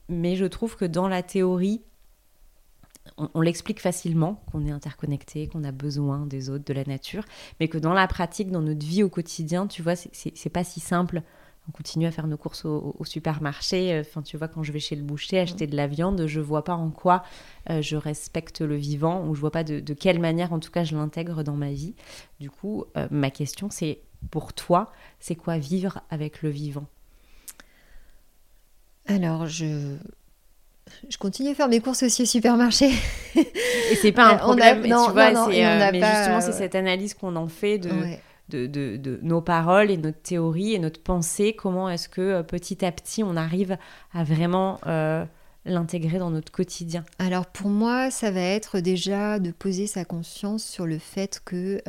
[0.08, 1.82] Mais je trouve que dans la théorie,
[3.16, 7.24] on, l'explique facilement, qu'on est interconnecté, qu'on a besoin des autres, de la nature,
[7.58, 10.80] mais que dans la pratique, dans notre vie au quotidien, tu vois, c'est pas si
[10.80, 11.22] simple.
[11.68, 13.92] On continue à faire nos courses au, supermarché.
[13.92, 16.40] Euh, enfin, tu vois, quand je vais chez le boucher acheter de la viande, je
[16.40, 17.22] vois pas en quoi
[17.68, 20.84] euh, je respecte le vivant ou je vois pas de, quelle manière, en tout cas,
[20.84, 21.94] je l'intègre dans ma vie.
[22.40, 26.86] Du coup, ma question, c'est pour toi, c'est quoi vivre avec le vivant?
[29.06, 29.96] Alors, je,
[31.08, 32.90] je continue à faire mes courses aussi au supermarché.
[33.34, 37.48] Et c'est pas un problème, tu vois, euh, mais justement, c'est cette analyse qu'on en
[37.48, 37.90] fait de,
[38.50, 41.54] de, nos paroles et notre théorie et notre pensée.
[41.54, 43.78] Comment est-ce que euh, petit à petit, on arrive
[44.12, 45.24] à vraiment euh,
[45.64, 47.04] l'intégrer dans notre quotidien?
[47.18, 51.80] Alors pour moi, ça va être déjà de poser sa conscience sur le fait que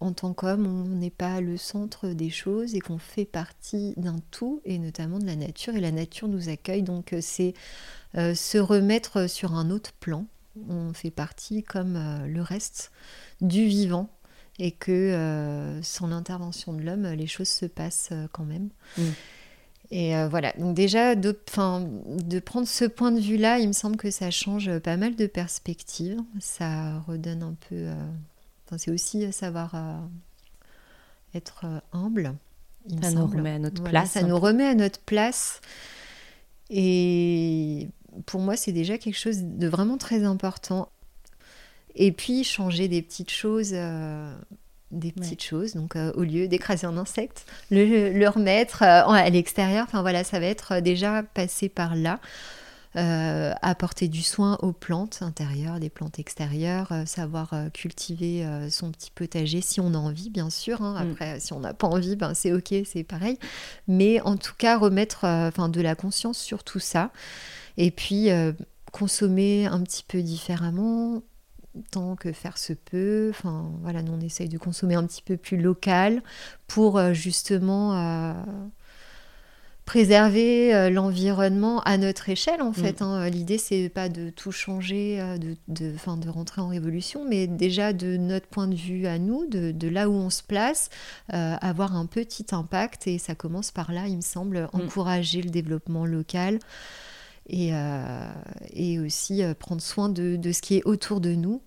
[0.00, 4.18] en tant qu'homme, on n'est pas le centre des choses et qu'on fait partie d'un
[4.30, 5.74] tout et notamment de la nature.
[5.74, 7.54] Et la nature nous accueille, donc euh, c'est
[8.16, 10.26] euh, se remettre sur un autre plan.
[10.68, 12.90] On fait partie comme euh, le reste
[13.40, 14.10] du vivant
[14.58, 18.70] et que sans l'intervention de l'homme, les choses se passent quand même.
[18.96, 19.02] Mm.
[19.92, 24.10] Et voilà, donc déjà de, de prendre ce point de vue-là, il me semble que
[24.10, 26.18] ça change pas mal de perspectives.
[26.40, 27.88] Ça redonne un peu
[28.76, 29.98] c'est aussi savoir euh,
[31.34, 32.34] être euh, humble.
[33.02, 34.10] ça nous remet à notre place.
[34.10, 35.60] Ça nous remet à notre place.
[36.68, 37.88] Et
[38.26, 40.88] pour moi, c'est déjà quelque chose de vraiment très important.
[41.96, 43.70] Et puis, changer des petites choses.
[43.72, 44.34] Euh,
[44.92, 50.00] des petites choses, donc au lieu d'écraser un insecte, le, le remettre à l'extérieur, enfin
[50.00, 52.20] voilà, ça va être déjà passé par là.
[52.96, 58.90] Euh, apporter du soin aux plantes intérieures, des plantes extérieures, euh, savoir euh, cultiver son
[58.90, 60.80] petit potager si on a envie, bien sûr.
[60.80, 61.04] Hein.
[61.04, 61.10] Mm.
[61.10, 63.38] Après, si on n'a pas envie, ben, c'est ok, c'est pareil.
[63.86, 67.10] Mais en tout cas, remettre enfin de la conscience sur tout ça.
[67.76, 68.28] Et puis,
[68.92, 71.22] consommer un petit peu différemment,
[71.90, 73.28] tant que faire se peut.
[73.30, 76.22] Enfin, voilà, nous on essaye de consommer un petit peu plus local
[76.66, 77.94] pour justement
[79.86, 83.00] préserver euh, l'environnement à notre échelle en fait.
[83.00, 83.04] Mm.
[83.04, 83.30] Hein.
[83.30, 87.92] L'idée c'est pas de tout changer, euh, de, de, de rentrer en révolution, mais déjà
[87.92, 90.90] de notre point de vue à nous, de, là où on se place,
[91.32, 94.80] euh, avoir un petit impact et ça commence par là, il me semble, mm.
[94.80, 96.58] encourager le développement local
[97.48, 97.70] et,
[98.72, 101.62] et aussi prendre soin de, ce qui est autour de nous.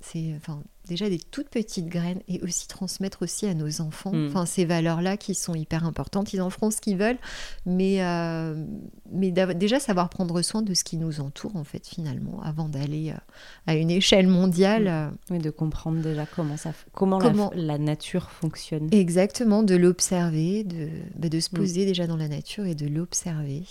[0.00, 4.26] C'est enfin déjà des toutes petites graines et aussi transmettre aussi à nos enfants Mm.
[4.28, 7.16] enfin ces valeurs là qui sont hyper importantes ils en feront ce qu'ils veulent
[7.64, 8.66] mais euh,
[9.10, 13.12] mais déjà savoir prendre soin de ce qui nous entoure en fait finalement avant d'aller
[13.12, 13.18] euh,
[13.66, 14.88] à une échelle mondiale Mm.
[14.88, 17.18] euh, Oui, de comprendre déjà comment, ça, comment,
[17.54, 18.90] la- nature fonctionne.
[18.92, 21.56] exactement de l'observer de bah, de se Mm.
[21.56, 23.62] poser déjà dans la nature et de l'observer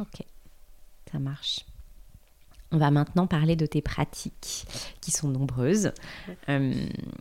[0.00, 0.22] Ok,
[1.12, 1.60] ça marche.
[2.74, 4.64] On va maintenant parler de tes pratiques,
[5.02, 5.92] qui sont nombreuses.
[6.48, 6.72] Euh,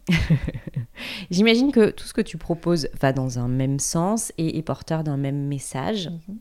[1.30, 5.04] J'imagine que tout ce que tu proposes va dans un même sens et est porteur
[5.04, 6.08] d'un même message.
[6.08, 6.38] Mhm.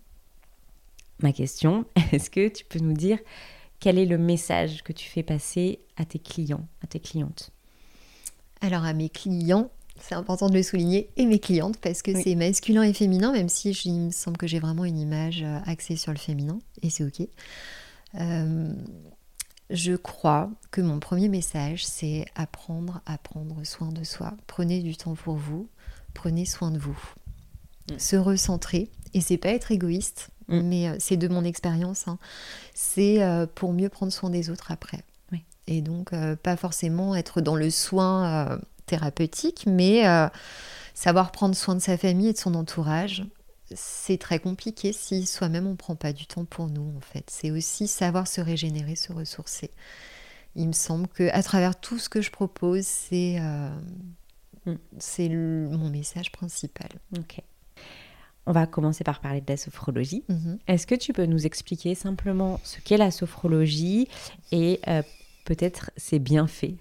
[1.23, 3.19] Ma question, est-ce que tu peux nous dire
[3.81, 7.51] quel est le message que tu fais passer à tes clients, à tes clientes?
[8.61, 9.71] Alors à mes clients,
[10.03, 12.21] c'est important de le souligner, et mes clientes, parce que Oui.
[12.25, 15.43] c'est masculin et féminin, même si je- il me semble que j'ai vraiment une image
[15.43, 17.27] euh, axée sur le féminin, et c'est ok.
[18.21, 18.73] Euh,
[19.71, 24.35] je crois que mon premier message, c'est apprendre à prendre soin de soi.
[24.47, 25.69] Prenez du temps pour vous,
[26.15, 26.99] prenez soin de vous.
[27.91, 27.99] Mm.
[27.99, 30.61] Se recentrer, et c'est pas être égoïste, Mm.
[30.63, 32.19] mais euh, c'est de mon expérience, hein.
[32.75, 33.21] c'est
[33.55, 35.05] pour mieux prendre soin des autres après.
[35.31, 35.45] Oui.
[35.69, 36.11] Et donc,
[36.43, 38.59] pas forcément être dans le soin
[38.91, 40.29] thérapeutique, mais euh,
[40.95, 43.25] savoir prendre soin de sa famille et de son entourage.
[43.73, 47.25] C'est très compliqué si soi-même on ne prend pas du temps pour nous en fait.
[47.31, 49.71] C'est aussi savoir se régénérer, se ressourcer.
[50.57, 53.71] Il me semble que à travers tout ce que je propose, c'est euh,
[54.67, 54.75] Mm.
[54.99, 56.89] c'est mon message principal.
[57.19, 57.41] Ok.
[58.47, 60.25] On va commencer par parler de la sophrologie.
[60.29, 60.59] Mhm.
[60.67, 64.09] Est-ce que tu peux nous expliquer simplement ce qu'est la sophrologie
[64.51, 65.03] et euh,
[65.45, 66.75] peut-être ses bienfaits?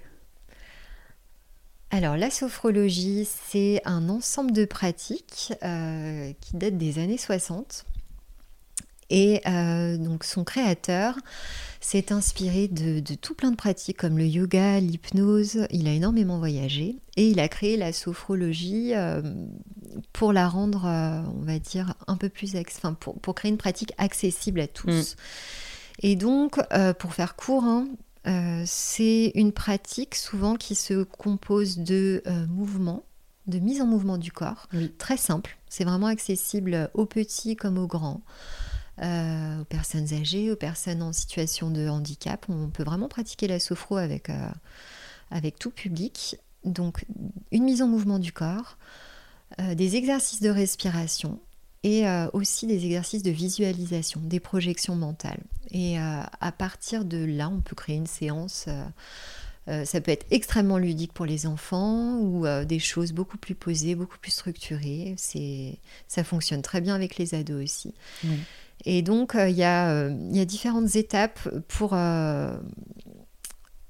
[1.91, 7.85] Alors, la sophrologie, c'est un ensemble de pratiques euh, qui datent des années 60.
[9.09, 11.15] Et euh, donc, son créateur
[11.81, 15.65] s'est inspiré de, de tout plein de pratiques comme le yoga, l'hypnose.
[15.71, 19.23] Il a énormément voyagé et il a créé la sophrologie euh,
[20.13, 22.55] pour la rendre, on va dire, un peu plus.
[22.55, 25.15] Enfin, pour, pour créer une pratique accessible à tous.
[26.03, 26.59] Et donc,
[26.99, 27.87] pour faire court, hein,
[28.29, 33.03] euh, c'est une pratique souvent qui se compose de euh, mouvements,
[33.47, 34.93] de mise en mouvement du corps, Oui.
[34.97, 35.57] très simple.
[35.67, 38.21] C'est vraiment accessible aux petits comme aux grands,
[39.01, 42.45] euh, aux personnes âgées, aux personnes en situation de handicap.
[42.49, 44.29] On peut vraiment pratiquer la sophro avec,
[45.31, 46.37] avec tout public.
[46.65, 47.05] Donc,
[47.51, 48.77] une mise en mouvement du corps,
[49.57, 51.39] des exercices de respiration
[51.83, 55.41] et euh, aussi des exercices de visualisation, des projections mentales.
[55.71, 58.65] Et euh, à partir de là, on peut créer une séance.
[59.67, 63.95] euh, ça peut être extrêmement ludique pour les enfants ou des choses beaucoup plus posées,
[63.95, 65.13] beaucoup plus structurées.
[65.17, 67.93] C'est, ça fonctionne très bien avec les ados aussi.
[68.23, 68.39] Oui.
[68.85, 72.59] Et donc, il y, a, il y a différentes étapes pour, dans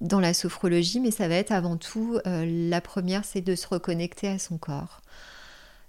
[0.01, 4.37] la sophrologie, mais ça va être avant tout, la première, c'est de se reconnecter à
[4.37, 5.01] son corps.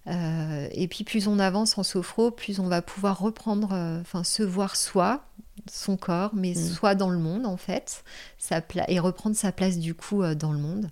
[0.06, 4.24] Euh, et puis plus on avance en sophro, plus on va pouvoir reprendre, euh, enfin
[4.24, 5.24] se voir soi,
[5.70, 6.68] son corps, mais Mm.
[6.74, 8.02] soit dans le monde en fait,
[8.38, 10.90] sa et reprendre sa place du coup euh, dans le monde.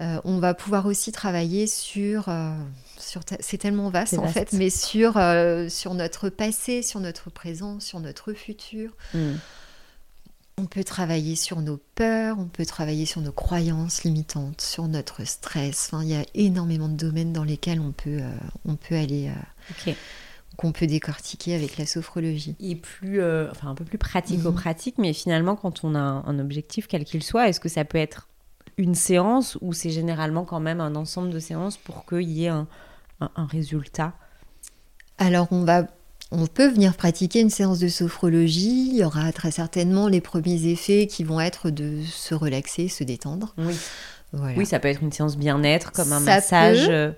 [0.00, 2.32] On va pouvoir aussi travailler sur,
[2.98, 5.20] sur c'est tellement vaste, en fait, mais sur,
[5.68, 8.92] sur notre passé, sur notre présent, sur notre futur.
[9.12, 9.32] Hmm.
[10.60, 15.24] On peut travailler sur nos peurs, on peut travailler sur nos croyances limitantes, sur notre
[15.24, 15.88] stress.
[15.92, 18.30] Enfin, il y a énormément de domaines dans lesquels on peut, euh,
[18.64, 19.32] on peut aller, euh,
[20.56, 22.56] qu'on peut décortiquer avec la sophrologie.
[22.58, 24.46] Et plus, euh, enfin un peu plus pratique Mhm.
[24.98, 27.98] mais finalement, quand on a un, un objectif, quel qu'il soit, est-ce que ça peut
[27.98, 28.26] être
[28.76, 32.48] une séance ou c'est généralement quand même un ensemble de séances pour qu'il y ait
[32.48, 32.66] un,
[33.20, 34.14] un- un résultat?
[35.18, 35.86] Alors, on va,
[36.30, 38.88] on peut venir pratiquer une séance de sophrologie.
[38.92, 43.04] Il y aura très certainement les premiers effets qui vont être de se relaxer, se
[43.04, 43.54] détendre.
[43.58, 43.74] Oui.
[44.32, 44.58] Voilà.
[44.58, 46.86] Oui, ça peut être une séance bien-être, comme un Ça massage.
[46.86, 46.92] peut.
[46.92, 47.10] euh,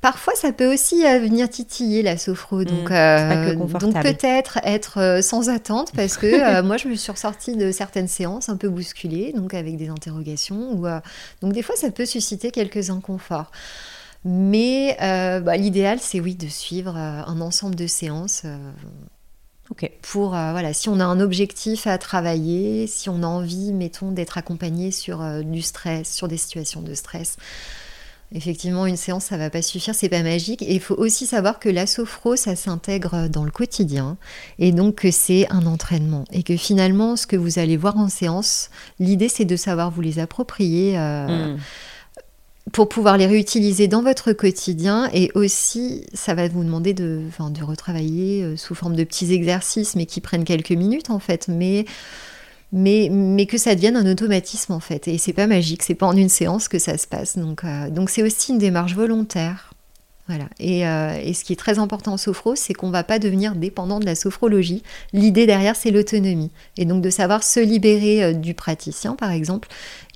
[0.00, 2.64] Parfois, ça peut aussi euh, venir titiller la sophro.
[2.64, 6.26] Donc, Mm, pas que euh, donc peut-être être sans attente parce que
[6.58, 9.90] euh, moi, je me suis ressortie de certaines séances un peu bousculées, donc avec des
[9.90, 10.72] interrogations.
[10.72, 10.98] Ou, euh,
[11.42, 13.52] donc, des fois, ça peut susciter quelques inconforts.
[14.24, 18.56] Mais euh, bah, l'idéal, c'est oui de suivre euh, un ensemble de séances euh,
[19.70, 19.90] Ok.
[20.02, 24.10] pour euh, voilà, si on a un objectif à travailler, si on a envie, mettons,
[24.10, 27.36] d'être accompagné sur euh, du stress, sur des situations de stress.
[28.32, 30.62] Effectivement, une séance, ça va pas suffire, c'est pas magique.
[30.62, 34.18] Et il faut aussi savoir que la sophro, ça s'intègre dans le quotidien,
[34.60, 38.08] et donc que c'est un entraînement, et que finalement, ce que vous allez voir en
[38.08, 40.96] séance, l'idée, c'est de savoir vous les approprier.
[40.98, 41.58] euh, Hmm.
[42.72, 47.64] Pour pouvoir les réutiliser dans votre quotidien et aussi ça va vous demander de, de
[47.64, 51.84] retravailler euh, sous forme de petits exercices mais qui prennent quelques minutes en fait mais
[52.72, 55.08] mais, mais que ça devienne un automatisme en fait.
[55.08, 57.36] Et c'est pas magique, c'est pas en une séance que ça se passe.
[57.36, 59.72] Donc euh, donc c'est aussi une démarche volontaire.
[60.28, 60.48] Voilà.
[60.60, 63.56] Et, euh, et, ce qui est très important en sophro, c'est qu'on va pas devenir
[63.56, 64.82] dépendant de la sophrologie.
[65.12, 66.50] L'idée derrière, c'est l'autonomie.
[66.76, 69.68] Et donc de savoir se libérer euh, du praticien, par exemple,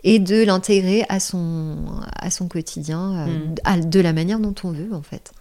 [0.05, 1.79] et de l'intégrer à son,
[2.17, 3.85] à son quotidien, mm.
[3.87, 5.33] de la manière dont on veut, en fait.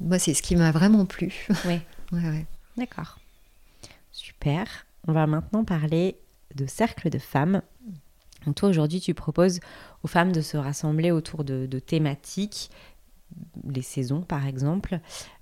[0.00, 1.46] Moi, c'est ce qui m'a vraiment plu.
[1.64, 1.80] Oui.
[2.12, 2.46] ouais, ouais.
[2.76, 3.18] D'accord.
[4.12, 4.86] Super.
[5.08, 6.16] On va maintenant parler
[6.54, 7.62] de cercle de femmes.
[8.46, 9.60] Donc toi aujourd'hui tu proposes
[10.02, 12.70] aux femmes de se rassembler autour de, thématiques,
[13.64, 15.00] les saisons par exemple.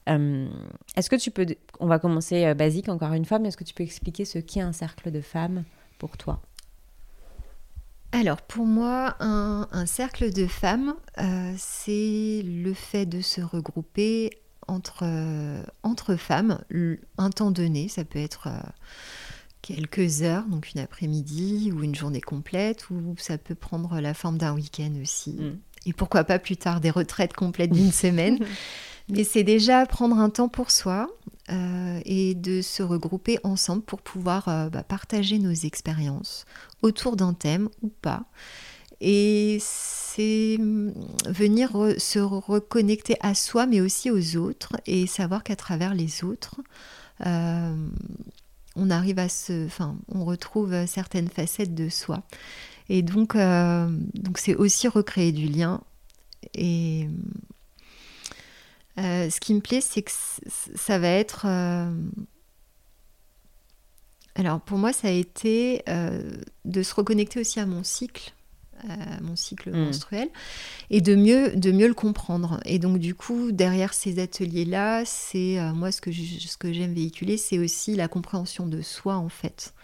[0.08, 0.48] Euh,
[0.96, 1.46] est-ce que tu peux,
[1.80, 4.38] on va commencer euh, basique encore une fois, mais est-ce que tu peux expliquer ce
[4.38, 5.64] qu'est un cercle de femmes
[5.98, 6.40] pour toi?
[8.12, 14.30] Alors pour moi, un, cercle de femmes, euh, c'est le fait de se regrouper
[14.66, 15.04] entre,
[15.82, 16.58] entre femmes,
[17.18, 18.48] un temps donné, ça peut être
[19.62, 24.38] quelques heures, donc une après-midi ou une journée complète, ou ça peut prendre la forme
[24.38, 25.32] d'un week-end aussi.
[25.32, 25.58] Mm.
[25.88, 28.38] Et pourquoi pas plus tard des retraites complètes d'une semaine.
[29.08, 31.08] Mais c'est déjà prendre un temps pour soi
[31.50, 36.44] euh, et de se regrouper ensemble pour pouvoir euh, bah, partager nos expériences
[36.82, 38.24] autour d'un thème ou pas.
[39.00, 40.92] Et c'est mm,
[41.26, 46.56] venir se reconnecter à soi, mais aussi aux autres, et savoir qu'à travers les autres,
[47.24, 47.74] euh,
[48.76, 52.24] on arrive à se, enfin, on retrouve certaines facettes de soi.
[52.88, 55.80] Et donc, euh, donc c'est aussi recréer du lien.
[56.54, 57.08] Et
[58.98, 60.12] euh, ce qui me plaît, c'est que
[60.74, 61.44] ça va être.
[61.46, 61.90] Euh,
[64.34, 65.82] alors pour moi, ça a été
[66.64, 68.32] de se reconnecter aussi à mon cycle
[69.22, 69.86] mon cycle mm.
[69.86, 70.28] menstruel
[70.90, 72.60] et de mieux, de mieux le comprendre.
[72.64, 76.94] Et donc du coup, derrière ces ateliers-là, c'est euh, moi ce que, ce que j'aime
[76.94, 79.74] véhiculer, c'est aussi la compréhension de soi en fait.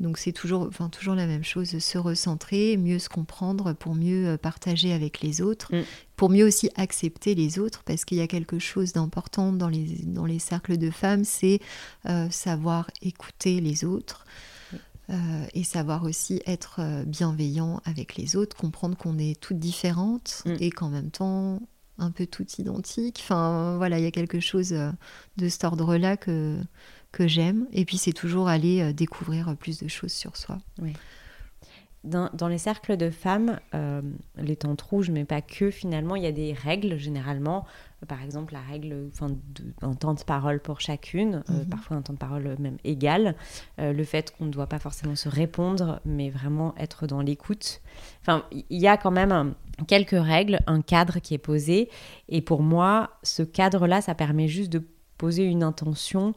[0.00, 4.28] Donc c'est toujours, enfin, toujours la même chose, se recentrer, mieux se comprendre pour mieux
[4.28, 5.82] euh, partager avec les autres, mm.
[6.16, 10.00] pour mieux aussi accepter les autres, parce qu'il y a quelque chose d'important dans les,
[10.04, 11.60] dans les cercles de femmes, c'est
[12.06, 14.26] euh, savoir écouter les autres,
[15.08, 20.56] euh, et savoir aussi être bienveillant avec les autres, comprendre qu'on est toutes différentes mm.
[20.60, 21.60] et qu'en même temps
[21.98, 23.20] un peu toutes identiques.
[23.22, 24.74] Enfin voilà, il y a quelque chose
[25.38, 26.58] de cet ordre-là que,
[27.16, 27.66] que j'aime.
[27.72, 30.58] Et puis c'est toujours aller découvrir plus de choses sur soi.
[30.80, 30.92] Oui
[32.06, 34.00] dans, les cercles de femmes, euh,
[34.36, 37.66] les tentes rouges, mais pas que, finalement, il y a des règles généralement.
[38.06, 39.34] Par exemple, la règle enfin,
[39.80, 41.66] d'un temps de parole pour chacune, euh, mhm.
[41.66, 43.34] parfois un temps de parole même égal.
[43.80, 47.80] Euh, le fait qu'on ne doit pas forcément se répondre, mais vraiment être dans l'écoute.
[48.20, 49.54] Enfin, il y a quand même
[49.88, 51.88] quelques règles, un cadre qui est posé.
[52.28, 54.86] Et pour moi, ce cadre-là, ça permet juste de
[55.18, 56.34] poser une intention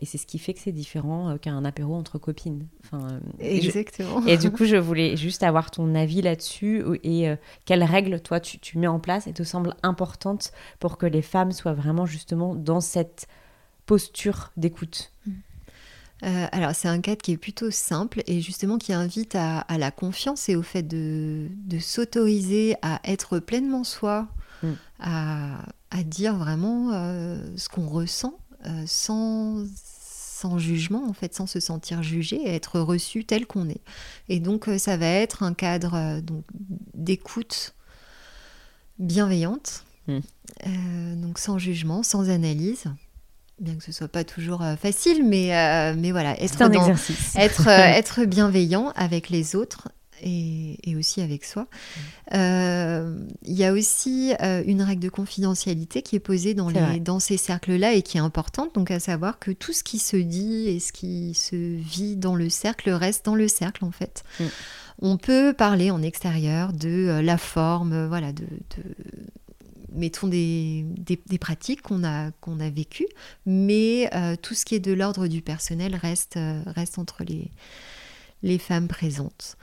[0.00, 2.66] et c'est ce qui fait que c'est différent euh, qu'un apéro entre copines.
[2.84, 4.24] Enfin, euh, Exactement.
[4.26, 8.40] Et, du coup, je voulais juste avoir ton avis là-dessus et euh, quelles règles, toi,
[8.40, 12.54] tu, mets en place et te semblent importantes pour que les femmes soient vraiment justement
[12.54, 13.26] dans cette
[13.86, 15.12] posture d'écoute?
[15.26, 15.32] Mm.
[16.52, 20.48] alors c'est un cadre qui est plutôt simple et justement qui invite à, la confiance
[20.48, 21.48] et au fait de,
[21.80, 24.28] s'autoriser à être pleinement soi,
[24.62, 24.68] mm.
[25.00, 25.64] à,
[26.04, 26.92] dire vraiment
[27.56, 33.24] ce qu'on ressent euh, sans, sans jugement, en fait, sans se sentir jugé être reçu
[33.24, 33.80] tel qu'on est.
[34.28, 36.20] Et donc, euh, ça va être un cadre euh,
[36.94, 37.74] d'écoute
[38.98, 40.20] bienveillante, hmm.
[41.16, 42.84] donc sans jugement, sans analyse.
[43.58, 45.48] Bien que ce soit pas toujours facile, mais,
[45.96, 47.34] mais voilà, être, un exercice.
[47.36, 49.88] être, être bienveillant avec les autres
[50.22, 51.66] et, aussi avec soi.
[52.34, 57.00] Euh, il y a aussi euh, une règle de confidentialité qui est posée dans, les,
[57.00, 60.16] dans ces cercles-là et qui est importante, donc à savoir que tout ce qui se
[60.16, 64.24] dit et ce qui se vit dans le cercle reste dans le cercle en fait.
[64.38, 64.44] Mm.
[65.02, 68.44] On peut parler en extérieur de euh, la forme, voilà, de,
[69.92, 73.08] mettons des, des, pratiques qu'on a, qu'on a vécues,
[73.46, 77.50] mais tout ce qui est de l'ordre du personnel reste, reste entre les,
[78.42, 79.56] les femmes présentes.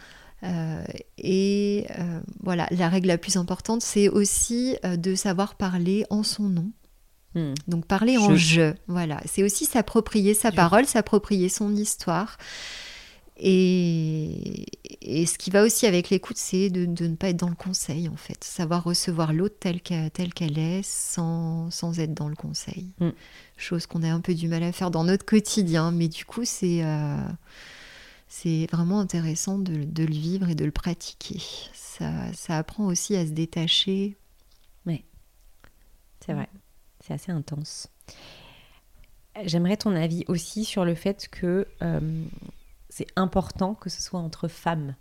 [0.44, 0.84] Euh,
[1.18, 6.24] et euh, voilà, la règle la plus importante, c'est aussi euh, de savoir parler en
[6.24, 6.72] son nom.
[7.36, 7.54] Hmm.
[7.68, 9.22] Donc parler en je, voilà.
[9.26, 12.38] C'est aussi s'approprier sa parole, s'approprier son histoire.
[13.40, 14.66] Et,
[15.02, 17.56] et, ce qui va aussi avec l'écoute, c'est de, de, ne pas être dans le
[17.56, 18.44] conseil, en fait.
[18.44, 22.88] Savoir recevoir l'autre telle qu'elle est, sans, sans, être dans le conseil.
[23.00, 23.12] Hmm.
[23.56, 25.92] Chose qu'on a un peu du mal à faire dans notre quotidien.
[25.92, 26.82] Mais du coup, c'est
[28.28, 31.42] c'est vraiment intéressant de, le vivre et de le pratiquer.
[31.74, 34.18] Ça, ça apprend aussi à se détacher.
[34.86, 35.04] Oui,
[36.26, 36.50] c'est vrai.
[37.00, 37.90] C'est assez intense.
[39.44, 42.24] J'aimerais ton avis aussi sur le fait que euh,
[42.90, 44.96] c'est important que ce soit entre femmes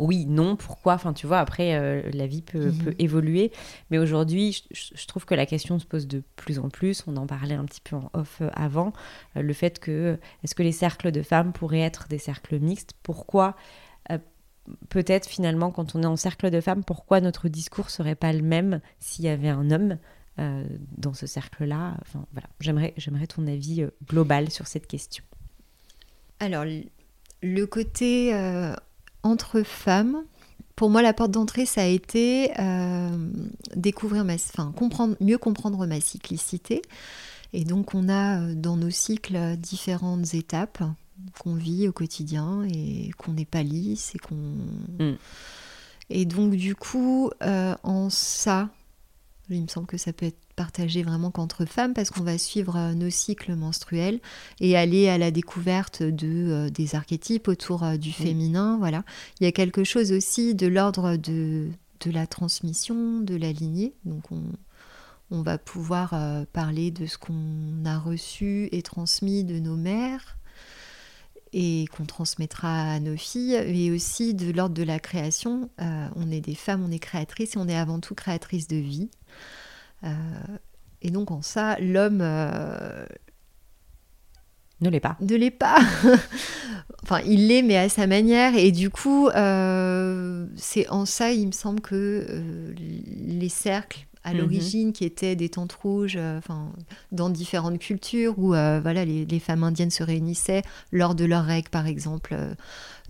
[0.00, 0.94] oui, non, pourquoi?
[0.94, 2.94] Enfin, tu vois, après, euh, la vie peut, mhm.
[2.98, 3.52] évoluer.
[3.90, 7.04] Mais aujourd'hui, je, trouve que la question se pose de plus en plus.
[7.06, 8.94] On en parlait un petit peu en off euh, avant.
[9.36, 12.94] Euh, le fait que, est-ce que les cercles de femmes pourraient être des cercles mixtes?
[13.02, 13.56] Pourquoi
[14.88, 18.42] Peut-être finalement, quand on est en cercle de femmes, pourquoi notre discours serait pas le
[18.42, 19.98] même s'il y avait un homme
[20.96, 21.96] dans ce cercle-là?
[22.02, 22.46] Enfin, voilà.
[22.60, 25.24] J'aimerais, j'aimerais ton avis global sur cette question.
[26.38, 26.64] Alors,
[27.42, 28.32] le côté
[29.22, 30.22] entre femmes,
[30.76, 33.10] pour moi, la porte d'entrée, ça a été euh,
[33.76, 36.80] découvrir ma, enfin, comprendre, mieux comprendre ma cyclicité.
[37.52, 40.82] Et donc, on a euh, dans nos cycles différentes étapes
[41.38, 44.56] qu'on vit au quotidien et qu'on n'est pas lisse et qu'on.
[44.98, 45.16] Mm.
[46.08, 48.70] Et donc, du coup, euh, en ça,
[49.50, 52.76] il me semble que ça peut être partagé vraiment qu'entre femmes parce qu'on va suivre
[52.76, 54.20] euh, nos cycles menstruels
[54.60, 58.76] et aller à la découverte de, euh, des archétypes autour euh, du féminin.
[58.78, 59.02] Voilà.
[59.40, 61.68] Il y a quelque chose aussi de l'ordre de,
[62.00, 63.94] de la transmission, de la lignée.
[64.04, 64.42] Donc on,
[65.30, 66.14] on va pouvoir
[66.52, 70.36] parler de ce qu'on a reçu et transmis de nos mères
[71.54, 75.70] et qu'on transmettra à nos filles, mais aussi de l'ordre de la création.
[75.78, 79.08] on est des femmes, on est créatrices et on est avant tout créatrices de vie.
[80.04, 80.08] Euh,
[81.02, 83.06] et donc en ça, l'homme euh,
[84.80, 85.16] ne l'est pas.
[85.20, 85.78] Ne l'est pas.
[87.02, 88.54] enfin, il l'est, mais à sa manière.
[88.56, 94.38] Et du coup, euh, c'est en ça, il me semble que les cercles à mhm.
[94.38, 96.72] l'origine, qui étaient des tentes rouges, enfin,
[97.12, 100.62] dans différentes cultures, où voilà, les, les, femmes indiennes se réunissaient
[100.92, 102.36] lors de leurs règles, par exemple,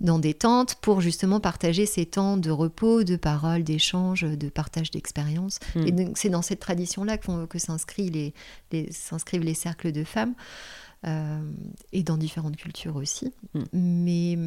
[0.01, 4.91] dans des tentes pour justement partager ces temps de repos, de parole, d'échange, de partage
[4.91, 5.59] d'expériences.
[5.75, 5.87] Hmm.
[5.87, 8.33] Et donc c'est dans cette tradition-là que, que s'inscrivent les,
[8.71, 8.89] les,
[9.33, 10.33] les, cercles de femmes,
[11.05, 11.39] euh,
[11.93, 13.31] et dans différentes cultures aussi.
[13.53, 13.63] Hmm.
[13.73, 14.37] Mais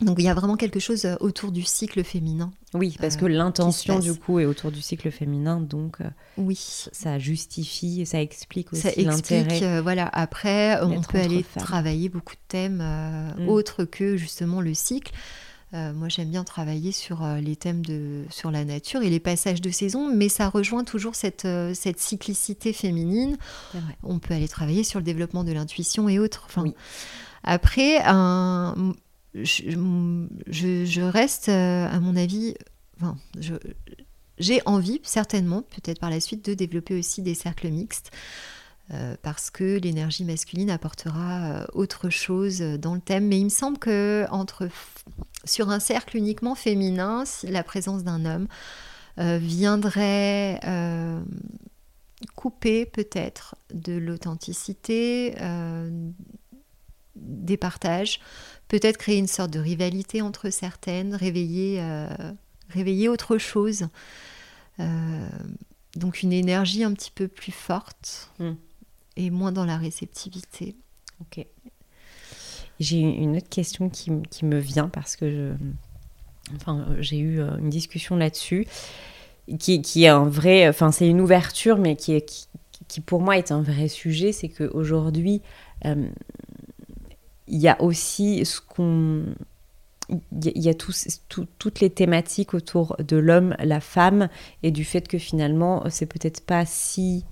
[0.00, 2.52] donc il y a vraiment quelque chose euh, autour du cycle féminin.
[2.72, 6.04] Oui, parce que euh, l'intention du coup est autour du cycle féminin, donc euh,
[6.36, 6.58] oui,
[6.92, 9.80] ça justifie, ça explique aussi l'intérêt.
[9.80, 12.82] voilà, après on peut aller travailler beaucoup de thèmes
[13.38, 13.48] mm.
[13.48, 15.12] autres que justement le cycle.
[15.72, 19.70] moi, j'aime bien travailler sur les thèmes de sur la nature et les passages de
[19.70, 23.36] saison, mais ça rejoint toujours cette, cette cyclicité féminine.
[24.02, 26.44] On peut aller travailler sur le développement de l'intuition et autres.
[26.46, 26.64] Enfin,
[27.44, 28.94] Après, un,
[29.34, 32.54] je, reste, euh, à mon avis,
[34.38, 38.10] j'ai envie, certainement, peut-être par la suite, de développer aussi des cercles mixtes.
[38.92, 43.26] Euh, parce que l'énergie masculine apportera euh, autre chose dans le thème.
[43.26, 44.68] Mais il me semble que entre,
[45.44, 48.46] sur un cercle uniquement féminin, la présence d'un homme
[49.16, 50.60] viendrait
[52.34, 55.34] couper peut-être de l'authenticité,
[57.16, 58.20] des partages,
[58.68, 62.08] peut-être créer une sorte de rivalité entre certaines, réveiller, euh,
[62.70, 63.88] réveiller autre chose.
[64.80, 65.28] Euh,
[65.96, 68.52] donc une énergie un petit peu plus forte hmm.
[69.16, 70.74] et moins dans la réceptivité.
[71.20, 71.46] Ok.
[72.80, 75.52] J'ai une autre question qui, qui, me vient parce que je,
[76.56, 78.66] enfin, j'ai eu euh, une discussion là-dessus
[79.58, 82.48] qui, qui, est un vrai, enfin c'est une ouverture mais qui, est,
[82.88, 85.42] qui, pour moi est un vrai sujet, c'est qu'aujourd'hui
[85.84, 86.08] euh,
[87.46, 89.24] il y a aussi ce qu'on
[90.10, 94.28] il y a toutes les thématiques autour de l'homme, la femme,
[94.62, 97.24] et du fait que finalement, c'est peut-être pas si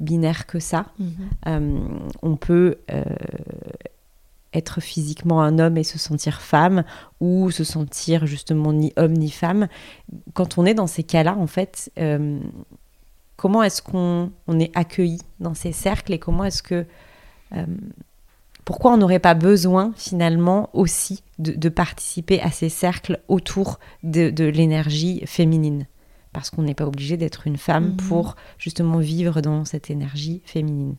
[0.00, 0.86] binaire que ça.
[0.98, 1.12] Mhm.
[1.46, 1.88] Euh,
[2.22, 3.04] on peut euh,
[4.52, 6.84] être physiquement un homme et se sentir femme,
[7.20, 9.68] ou se sentir justement ni homme ni femme.
[10.32, 12.40] Quand on est dans ces cas-là, en fait, euh,
[13.36, 16.86] comment est-ce qu'on on est accueilli dans ces cercles et comment est-ce que
[18.64, 25.22] pourquoi on n'aurait pas besoin finalement aussi de, participer à ces cercles autour de, l'énergie
[25.26, 25.86] féminine?
[26.32, 27.96] Parce qu'on n'est pas obligé d'être une femme mhm.
[27.96, 30.96] pour justement vivre dans cette énergie féminine.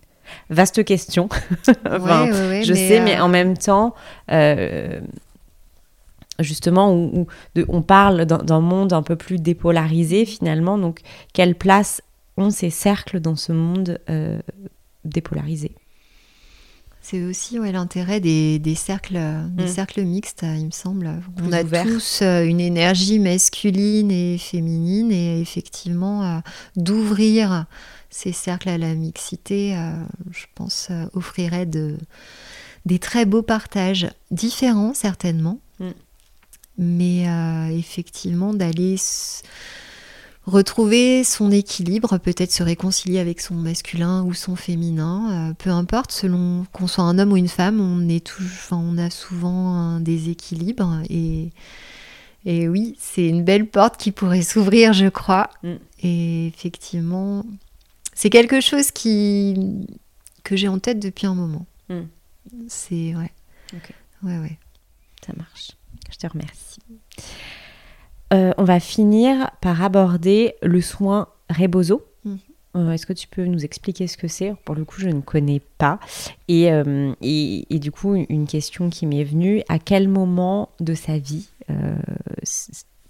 [0.49, 1.29] Vaste question,
[1.67, 3.93] je sais, mais euh, en même temps,
[4.31, 4.99] euh,
[6.39, 7.27] justement, où,
[7.67, 11.01] on parle d'un monde un peu plus dépolarisé finalement, donc
[11.33, 12.01] quelle place
[12.37, 14.39] ont ces cercles dans ce monde euh,
[15.03, 15.75] dépolarisé?
[17.05, 19.19] C'est aussi l'intérêt des, cercles,
[19.51, 19.67] des mm.
[19.67, 21.21] cercles mixtes, il me semble.
[21.43, 26.39] on a tous euh, une énergie masculine et féminine et effectivement euh,
[26.75, 27.65] d'ouvrir
[28.09, 29.91] ces cercles à la mixité, euh,
[30.31, 31.95] je pense, offrirait de,
[32.87, 35.89] des très beaux partages, différents certainement, mm.
[36.79, 38.97] mais effectivement d'aller
[40.45, 46.11] retrouver son équilibre, peut-être se réconcilier avec son masculin ou son féminin, euh, peu importe,
[46.11, 49.99] selon qu'on soit un homme ou une femme, on, est tout, on a souvent un
[49.99, 51.51] déséquilibre et,
[52.45, 55.49] et oui, c'est une belle porte qui pourrait s'ouvrir, je crois.
[55.63, 55.73] Mm.
[56.03, 57.43] Et effectivement,
[58.13, 59.87] c'est quelque chose qui
[60.43, 61.65] que j'ai en tête depuis un moment.
[61.89, 62.01] Mm.
[62.67, 63.31] C'est ouais.
[64.23, 64.59] Ouais, ouais.
[65.25, 65.71] Ça marche.
[66.11, 66.79] Je te remercie.
[68.33, 72.03] Euh, on va finir par aborder le soin Rebozo.
[72.23, 72.39] Mhm.
[72.75, 74.53] Euh, est-ce que tu peux nous expliquer ce que c'est?
[74.65, 75.99] Pour le coup, je ne connais pas.
[76.49, 81.17] Euh, et, et, du coup, une question qui m'est venue, à quel moment de sa
[81.17, 81.49] vie,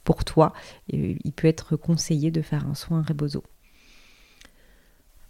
[0.03, 0.53] pour toi,
[0.87, 3.43] il peut être conseillé de faire un soin Rebozo?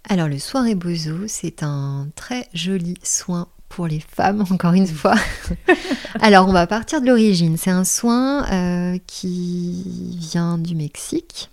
[0.08, 5.16] Alors le soin Rebozo, c'est un très joli soin pour les femmes, encore une fois.
[6.22, 7.58] Alors, on va partir de l'origine.
[7.58, 11.50] C'est un soin euh, qui vient du Mexique.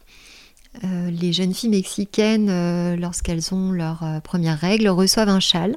[0.85, 5.77] Euh, les jeunes filles mexicaines, euh, lorsqu'elles ont leur première règle, reçoivent un châle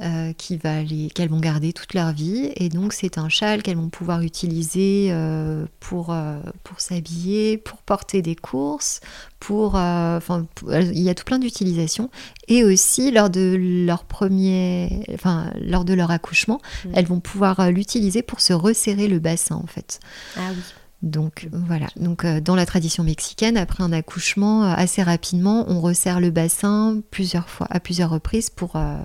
[0.00, 2.52] euh, qui va les, qu'elles vont garder toute leur vie.
[2.56, 7.78] Et donc c'est un châle qu'elles vont pouvoir utiliser euh, pour, euh, pour s'habiller, pour
[7.78, 9.00] porter des courses,
[9.40, 12.10] pour, enfin, il y a tout plein d'utilisations.
[12.48, 16.88] Et aussi lors de leur premier, enfin lors de leur accouchement, mmh.
[16.94, 20.00] elles vont pouvoir l'utiliser pour se resserrer le bassin en fait.
[20.36, 20.62] Ah oui.
[21.02, 25.80] Donc voilà, donc euh, dans la tradition mexicaine, après un accouchement, euh, assez rapidement, on
[25.80, 28.96] resserre le bassin plusieurs fois, à plusieurs reprises pour, euh,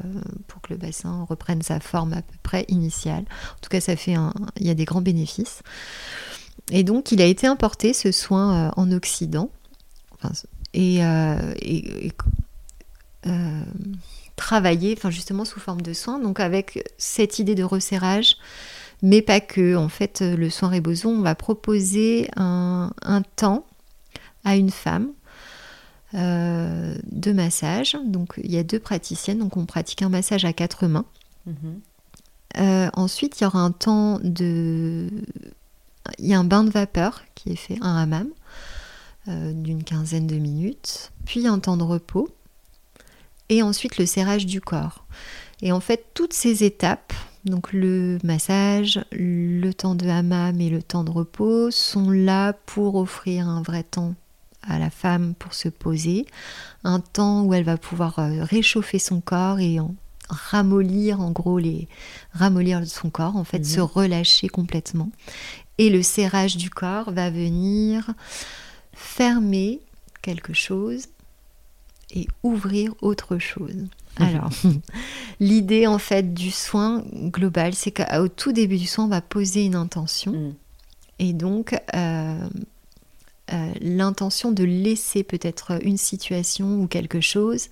[0.47, 3.25] pour que le bassin reprenne sa forme à peu près initiale.
[3.57, 5.63] En tout cas, ça fait un, il y a des grands bénéfices.
[6.71, 9.49] Et donc, il a été importé ce soin en Occident
[10.73, 11.01] et,
[14.37, 16.19] travaillé, enfin justement sous forme de soin.
[16.19, 18.37] Donc avec cette idée de resserrage
[19.01, 19.75] mais pas que.
[19.75, 22.91] En fait, le soin Rebozo, on va proposer un,
[23.35, 23.65] temps
[24.43, 25.09] à une femme
[26.13, 27.97] euh, de massage.
[28.05, 31.05] Donc, il y a deux praticiennes, donc on pratique un massage à quatre mains.
[31.45, 31.81] Mhm.
[32.57, 35.09] Euh, ensuite, il y aura un temps de.
[36.17, 38.27] Il y a un bain de vapeur qui est fait, un hammam,
[39.27, 42.29] euh, d'une quinzaine de minutes, puis un temps de repos,
[43.49, 45.05] et ensuite le serrage du corps.
[45.61, 47.13] Et en fait, toutes ces étapes,
[47.45, 52.95] donc le massage, le temps de hammam et le temps de repos sont là pour
[52.95, 54.15] offrir un vrai temps
[54.61, 56.27] à la femme pour se poser,
[56.83, 59.79] un temps où elle va pouvoir euh, réchauffer son corps et
[60.29, 61.87] ramollir en gros les
[62.33, 63.65] ramollir son corps en fait mhm.
[63.65, 65.09] se relâcher complètement
[65.77, 68.11] et le serrage du corps va venir
[68.93, 69.81] fermer
[70.21, 71.07] quelque chose
[72.13, 73.87] et ouvrir autre chose.
[74.17, 74.49] Alors,
[75.39, 79.65] l'idée en fait du soin global, c'est qu'au tout début du soin, on va poser
[79.65, 80.31] une intention.
[80.31, 80.53] Mm.
[81.19, 82.49] Et donc, euh,
[83.53, 87.67] euh, l'intention de laisser peut-être une situation ou quelque chose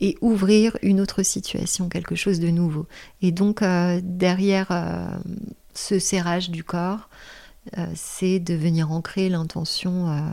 [0.00, 2.86] et ouvrir une autre situation, quelque chose de nouveau.
[3.22, 5.20] Et donc, euh, derrière
[5.74, 7.08] ce serrage du corps,
[7.94, 10.24] c'est de venir ancrer l'intention.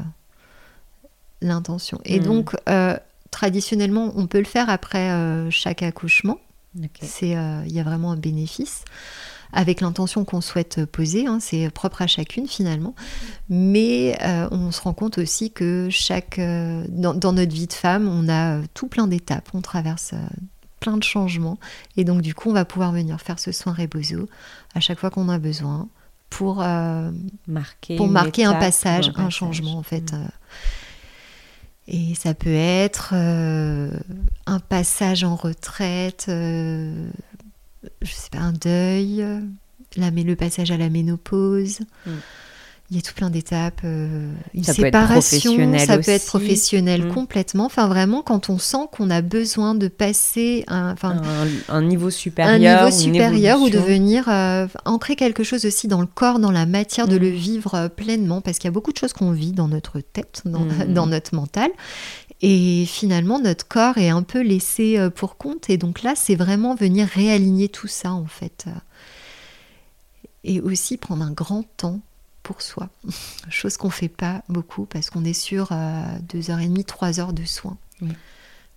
[1.41, 1.99] l'intention.
[2.06, 2.24] Et mm.
[2.24, 2.56] donc,
[3.36, 6.39] traditionnellement, on peut le faire après euh, chaque accouchement.
[7.01, 8.86] C'est, euh, il y a vraiment un bénéfice
[9.51, 11.27] avec l'intention qu'on souhaite poser.
[11.27, 12.95] Hein, c'est propre à chacune finalement.
[13.49, 18.29] Mais euh, on se rend compte aussi que chaque, dans, notre vie de femme, on
[18.29, 19.49] a tout plein d'étapes.
[19.53, 20.13] On traverse
[20.79, 21.57] plein de changements.
[21.97, 24.29] Et donc, du coup, on va pouvoir venir faire ce soin rebozo
[24.75, 25.89] à chaque fois qu'on a besoin
[26.29, 26.63] pour
[27.47, 30.13] marquer, pour marquer un passage, un, changement en fait.
[30.13, 30.27] Mm.
[31.88, 33.91] Et ça peut être euh,
[34.47, 37.07] un passage en retraite, euh,
[38.01, 39.23] je sais pas, un deuil,
[39.95, 41.81] la, le passage à la ménopause.
[42.05, 42.11] Mm.
[42.91, 47.05] Il y a tout plein d'étapes, euh, une ça séparation, peut ça peut être professionnel
[47.05, 47.13] mm.
[47.15, 47.65] complètement.
[47.65, 51.19] Enfin, vraiment, quand on sent qu'on a besoin de passer un, enfin,
[51.67, 55.99] un, niveau supérieur, un niveau supérieur ou de venir euh, ancrer quelque chose aussi dans
[55.99, 57.36] le corps, dans la matière, de le mm.
[57.36, 60.43] vivre euh, pleinement, parce qu'il y a beaucoup de choses qu'on vit dans notre tête,
[60.45, 60.86] dans, mm.
[60.93, 61.71] dans, notre mental.
[62.43, 65.71] Et finalement, notre corps est un peu laissé pour compte.
[65.71, 68.65] Et donc là, c'est vraiment venir réaligner tout ça, en fait.
[70.43, 72.01] Et aussi prendre un grand temps
[72.45, 72.89] pour soi.
[73.49, 77.19] Chose qu'on fait pas beaucoup parce qu'on est sur euh, deux heures et demie, trois
[77.19, 77.77] heures de soins.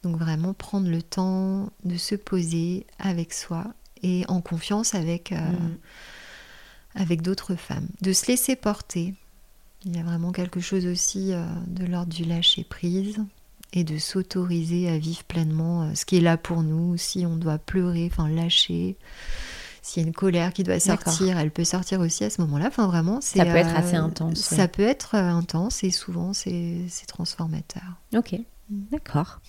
[0.03, 3.67] Donc vraiment prendre le temps de se poser avec soi
[4.03, 5.77] et en confiance avec, euh, mm.
[6.95, 7.89] avec d'autres femmes.
[8.01, 9.15] De se laisser porter.
[9.85, 13.19] Il y a vraiment quelque chose aussi euh, de l'ordre du lâcher prise
[13.75, 16.97] et de s'autoriser à vivre pleinement ce qui est là pour nous.
[16.97, 18.97] Si on doit pleurer, enfin lâcher
[19.89, 22.67] s'il y a une colère qui doit sortir, elle peut sortir aussi à ce moment-là.
[22.69, 24.39] Enfin, vraiment, ça peut être assez intense.
[24.39, 27.83] Ça peut être intense et souvent c'est transformateur.
[28.15, 28.35] Ok,
[28.69, 29.41] d'accord.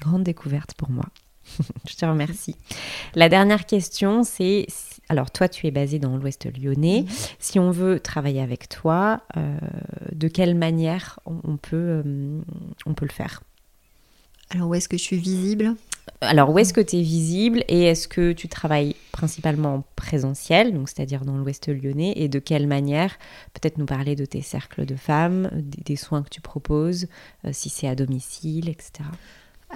[0.00, 1.06] Grande découverte pour moi.
[1.88, 2.56] Je te remercie.
[3.14, 4.66] La dernière question, c'est
[5.08, 7.02] alors toi, tu es basé dans l'Ouest lyonnais.
[7.02, 7.08] Mhm.
[7.38, 9.58] Si on veut travailler avec toi, euh,
[10.12, 12.40] de quelle manière on, peut, euh,
[12.86, 13.42] on peut le faire?
[14.50, 15.74] Alors où est-ce que je suis visible?
[16.24, 20.72] Alors, où est-ce que tu es visible et est-ce que tu travailles principalement en présentiel,
[20.72, 23.16] donc c'est-à-dire dans l'Ouest lyonnais, et de quelle manière
[23.52, 27.06] Peut-être nous parler de tes cercles de femmes, des, soins que tu proposes,
[27.44, 29.04] euh, si c'est à domicile, etc.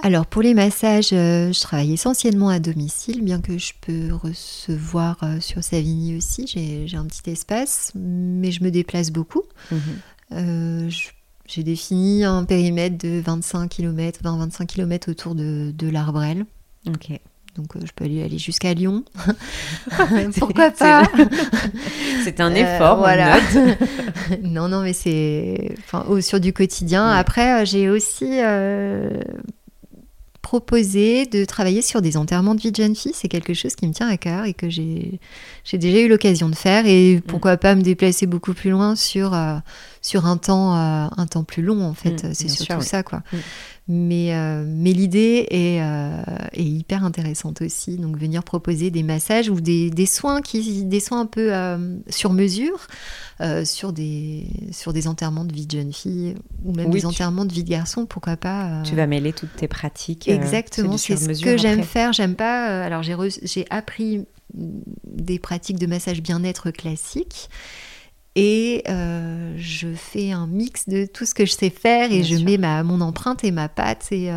[0.02, 5.18] Alors pour les massages, euh, je travaille essentiellement à domicile, bien que je peux recevoir
[5.22, 9.42] euh, sur Savigny aussi, j'ai un petit espace, mais je me déplace beaucoup.
[10.32, 10.88] Euh,
[11.48, 16.44] j'ai défini un périmètre de 25 km, 20-25 km autour de, de l'Arbrel.
[16.86, 17.18] Ok.
[17.56, 19.02] Donc je peux aller, aller jusqu'à Lyon.
[20.38, 21.02] Pourquoi pas
[22.22, 22.98] C'est un effort.
[22.98, 23.40] voilà.
[24.42, 27.08] non, non, mais c'est enfin, sur du quotidien.
[27.08, 28.40] Après, j'ai aussi
[30.48, 33.12] proposé de travailler sur des enterrements de vie de jeune fille.
[33.14, 35.20] C'est quelque chose qui me tient à cœur et que j'ai
[35.74, 36.86] déjà eu l'occasion de faire.
[36.86, 37.20] Et mm.
[37.22, 39.56] pourquoi pas me déplacer beaucoup plus loin sur, euh,
[40.08, 42.24] sur un, temps, euh, un temps plus long, en fait.
[42.24, 43.18] Mm, c'est surtout ça, quoi.
[43.32, 43.36] Mm.
[43.90, 47.96] Mais, euh, mais l'idée est, est, hyper intéressante aussi.
[47.96, 51.50] Donc, venir proposer des massages ou des, des soins, qui, des soins un peu
[52.10, 52.86] sur mesure.
[53.40, 56.34] Euh, sur, des, sur des enterrements de vie de jeune fille
[56.64, 58.64] ou même des enterrements de vie de garçon, pourquoi pas.
[58.64, 60.26] Euh, tu vas mêler toutes tes pratiques.
[60.26, 62.12] Euh, Exactement, c'est ce que j'aime faire.
[62.12, 62.84] J'aime pas.
[62.84, 67.48] alors j'ai appris des pratiques de massage bien-être classiques.
[68.40, 72.58] Et je fais un mix de tout ce que je sais faire et je mets
[72.58, 74.08] ma, mon empreinte et ma patte.
[74.12, 74.30] Et,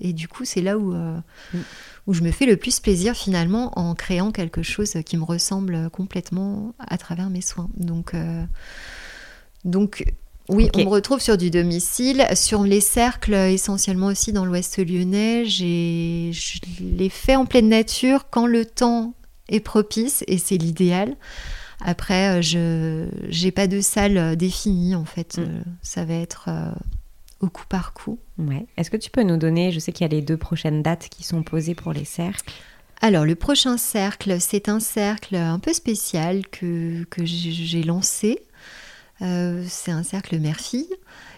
[0.00, 1.62] et du coup, c'est là où, mm
[2.08, 5.90] où je me fais le plus plaisir finalement en créant quelque chose qui me ressemble
[5.90, 7.68] complètement à travers mes soins.
[7.76, 8.44] Donc, euh,
[9.66, 10.04] donc
[10.48, 15.44] oui, on me retrouve sur du domicile, sur les cercles essentiellement aussi dans l'Ouest lyonnais.
[15.44, 19.12] Je l'ai fait en pleine nature quand le temps
[19.50, 21.14] est propice et c'est l'idéal.
[21.84, 25.38] Après, euh, je n'ai pas de salle définie en fait.
[25.38, 25.42] Mm.
[25.42, 26.48] Euh, ça va être
[27.40, 28.18] au coup par coup.
[28.38, 28.66] Ouais.
[28.76, 31.08] Est-ce que tu peux nous donner, je sais qu'il y a les deux prochaines dates
[31.08, 32.52] qui sont posées pour les cercles.
[33.00, 38.42] Alors le prochain cercle, c'est un cercle un peu spécial que, que j'ai lancé.
[39.22, 40.88] Euh, c'est un cercle mère-fille.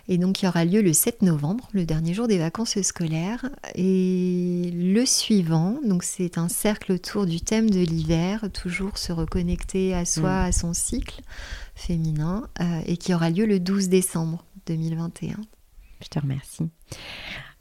[0.09, 3.49] Et donc il aura lieu le 7 novembre, le dernier jour des vacances scolaires.
[3.75, 9.95] Et le suivant, donc c'est un cercle autour du thème de l'hiver, toujours se reconnecter
[9.95, 10.49] à soi, mm.
[10.49, 11.21] à son cycle
[11.75, 15.37] féminin, euh, et qui aura lieu le 12 décembre 2021.
[16.03, 16.69] Je te remercie.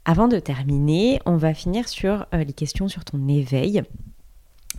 [0.04, 3.82] Avant de terminer, on va finir sur euh, les questions sur ton éveil.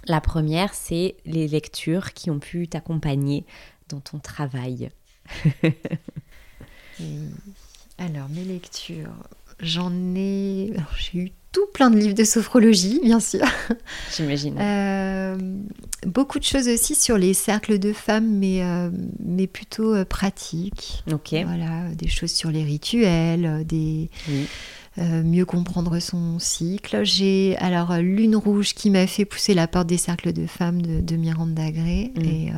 [0.07, 3.45] La première, c'est les lectures qui ont pu t'accompagner
[3.89, 4.89] dans ton travail.
[7.97, 9.13] Alors, mes lectures,
[9.59, 10.73] j'en ai.
[10.97, 13.45] J'ai eu tout plein de livres de sophrologie, bien sûr.
[14.15, 14.57] J'imagine.
[14.59, 15.37] Euh,
[16.05, 18.89] beaucoup de choses aussi sur les cercles de femmes, mais, euh,
[19.19, 21.03] mais plutôt euh, pratiques.
[21.11, 21.33] Ok.
[21.45, 24.09] Voilà, des choses sur les rituels, des.
[24.97, 27.03] mieux comprendre son cycle.
[27.03, 31.01] J'ai alors Lune Rouge qui m'a fait pousser la porte des cercles de femmes de,
[31.01, 32.11] de Miranda Gray.
[32.15, 32.21] Mm.
[32.23, 32.51] Et,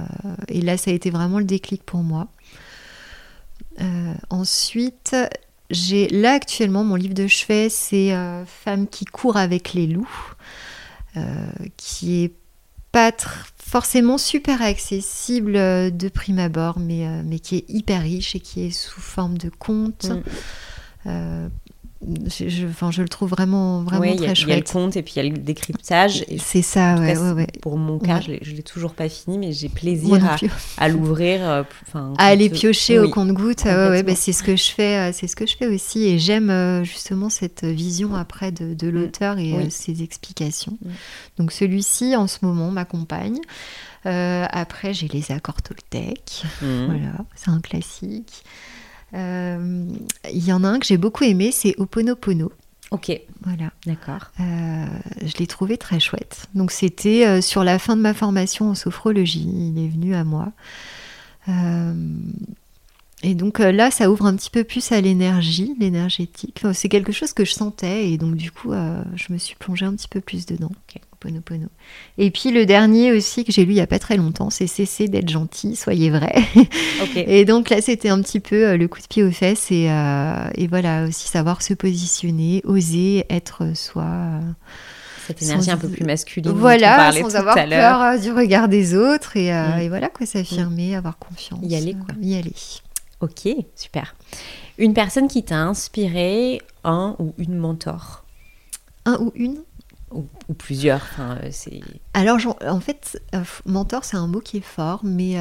[0.49, 2.29] et, là, ça a été vraiment le déclic pour moi.
[4.29, 5.15] Ensuite,
[5.73, 10.33] j'ai là actuellement mon livre de chevet, c'est euh, Femme qui court avec les loups,
[11.17, 11.21] euh,
[11.77, 12.33] qui est
[12.91, 13.11] pas
[13.57, 18.65] forcément super accessible euh, de prime abord, mais, mais qui est hyper riche et qui
[18.65, 20.11] est sous forme de conte.
[21.05, 21.49] Mm
[22.27, 24.47] je, enfin, je le trouve vraiment, vraiment très chouette.
[24.47, 26.25] Il y a le conte et puis il y a le décryptage.
[26.39, 29.69] C'est ça, ouais, ouais, Pour mon cas, je ne l'ai toujours pas fini, mais j'ai
[29.69, 30.21] plaisir
[30.77, 31.39] à, l'ouvrir.
[31.49, 33.65] Euh, à aller piocher au compte-goutte.
[33.65, 36.03] Ouais, bah, c'est ce que je fais, euh, c'est ce que je fais aussi.
[36.03, 38.93] Et j'aime euh, justement cette vision après de, de mm.
[38.93, 40.77] l'auteur et ses explications.
[40.83, 40.89] Mm.
[41.37, 43.39] Donc celui-ci, en ce moment, m'accompagne.
[44.03, 46.43] après, j'ai les accords Toltec.
[46.61, 46.85] Mm.
[46.85, 48.43] Voilà, c'est un classique.
[49.13, 49.85] Euh,
[50.31, 52.51] il y en a un que j'ai beaucoup aimé, c'est Oponopono.
[52.91, 53.11] Ok.
[53.41, 53.71] Voilà.
[53.85, 54.31] D'accord.
[54.39, 54.85] Euh,
[55.23, 56.47] je l'ai trouvé très chouette.
[56.53, 59.47] Donc c'était euh, sur la fin de ma formation en sophrologie.
[59.47, 60.51] Il est venu à moi.
[63.23, 66.63] et donc là, ça ouvre un petit peu plus à l'énergie, l'énergétique.
[66.73, 69.95] c'est quelque chose que je sentais et donc du coup, je me suis plongée un
[69.95, 70.71] petit peu plus dedans.
[70.89, 71.01] Ok.
[72.17, 74.67] Et puis le dernier aussi que j'ai lu il n'y a pas très longtemps, c'est
[74.67, 76.33] Cessez d'être gentil, soyez vrai.
[77.15, 79.89] et donc là, c'était un petit peu euh, le coup de pied aux fesses et,
[79.89, 84.39] euh, et voilà, aussi savoir se positionner, oser être soi.
[85.27, 86.51] Cette énergie un peu plus masculine.
[86.51, 89.87] Voilà, sans avoir peur euh, du regard des autres et, euh, mm.
[89.87, 91.61] voilà quoi, s'affirmer, avoir confiance.
[91.63, 92.13] Y aller quoi.
[92.21, 92.53] Y aller.
[93.21, 94.15] Ok, super.
[94.77, 98.25] Une personne qui t'a inspiré, un ou une mentor?
[99.05, 99.59] Un ou une?
[100.13, 101.01] Ou, plusieurs.
[101.13, 101.81] Enfin, c'est...
[102.13, 103.21] Alors, en fait,
[103.65, 105.35] mentor, c'est un mot qui est fort, mais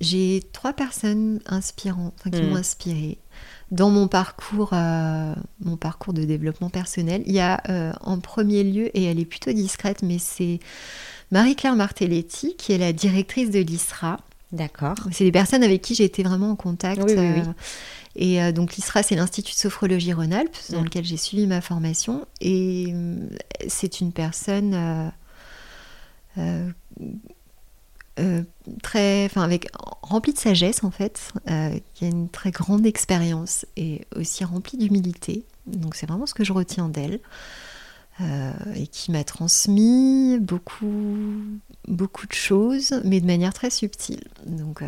[0.00, 2.56] j'ai trois personnes inspirantes, qui m'ont mm.
[2.56, 3.18] inspiré
[3.72, 7.22] dans mon parcours, euh, mon parcours de développement personnel.
[7.26, 10.60] Il y a euh, en premier lieu, et elle est plutôt discrète, mais c'est
[11.30, 14.18] Marie-Claire Martelletti, qui est la directrice de l'ISRA.
[14.52, 14.96] D'accord.
[15.10, 17.08] C'est des personnes avec qui j'ai été vraiment en contact.
[17.08, 17.42] Euh,
[18.14, 20.84] et donc l'ISRA, c'est l'Institut de sophrologie Rhône-Alpes, dans mm.
[20.84, 22.26] lequel j'ai suivi ma formation.
[22.40, 22.94] Et
[23.68, 25.12] c'est une personne
[28.20, 28.42] euh,
[28.82, 29.68] très, enfin avec
[30.02, 34.76] rempli de sagesse en fait, euh, qui a une très grande expérience et aussi rempli
[34.76, 35.44] d'humilité.
[35.66, 37.20] Donc c'est vraiment ce que je retiens d'elle
[38.22, 41.42] euh, et qui m'a transmis beaucoup,
[41.88, 44.22] beaucoup de choses, mais de manière très subtile.
[44.46, 44.82] Donc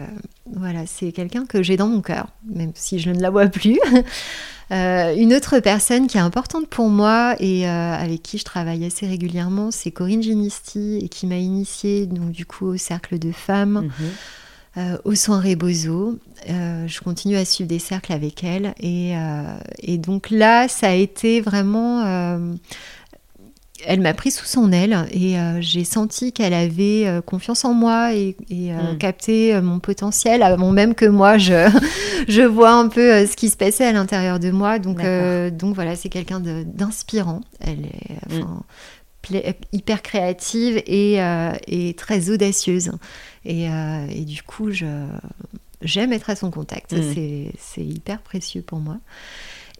[0.46, 3.78] voilà, c'est quelqu'un que j'ai dans mon cœur, même si je ne la vois plus.
[4.70, 8.84] Euh, une autre personne qui est importante pour moi et euh, avec qui je travaille
[8.84, 13.32] assez régulièrement, c'est Corinne Ginisti et qui m'a initiée donc du coup au cercle de
[13.32, 13.90] femmes.
[13.98, 14.10] Mhm.
[14.76, 16.18] Euh, aux soins Rebozo.
[16.48, 18.74] je continue à suivre des cercles avec elle.
[18.80, 19.12] Et,
[19.78, 22.02] et donc là, ça a été vraiment
[23.86, 27.74] elle m'a pris sous son aile et euh, j'ai senti qu'elle avait euh, confiance en
[27.74, 28.98] moi et, euh, hmm.
[28.98, 31.68] capté mon potentiel avant même que moi je,
[32.28, 34.78] je vois un peu ce qui se passait à l'intérieur de moi.
[34.78, 35.00] Donc,
[35.52, 37.40] donc voilà, c'est quelqu'un d'inspirant.
[37.60, 39.52] Elle est hmm.
[39.72, 41.18] hyper créative et,
[41.66, 42.92] et, très audacieuse.
[43.44, 46.92] Et, et du coup, j'aime être à son contact.
[46.92, 47.50] Hmm.
[47.58, 48.98] C'est hyper précieux pour moi.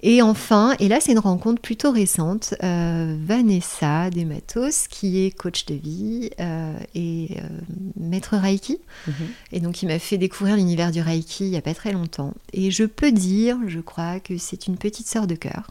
[0.07, 5.65] Et enfin, et là c'est une rencontre plutôt récente, euh, Vanessa Dematos, qui est coach
[5.65, 7.49] de vie euh, et euh,
[7.99, 8.81] maître Reiki.
[9.07, 9.15] Mhm.
[9.53, 12.35] Et donc il m'a fait découvrir l'univers du Reiki il n'y a pas très longtemps.
[12.53, 15.71] Et je peux dire, je crois, que c'est une petite sœur de cœur.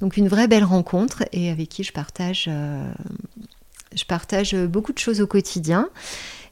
[0.00, 2.50] Donc une vraie belle rencontre et avec qui je partage,
[3.94, 5.88] je partage beaucoup de choses au quotidien.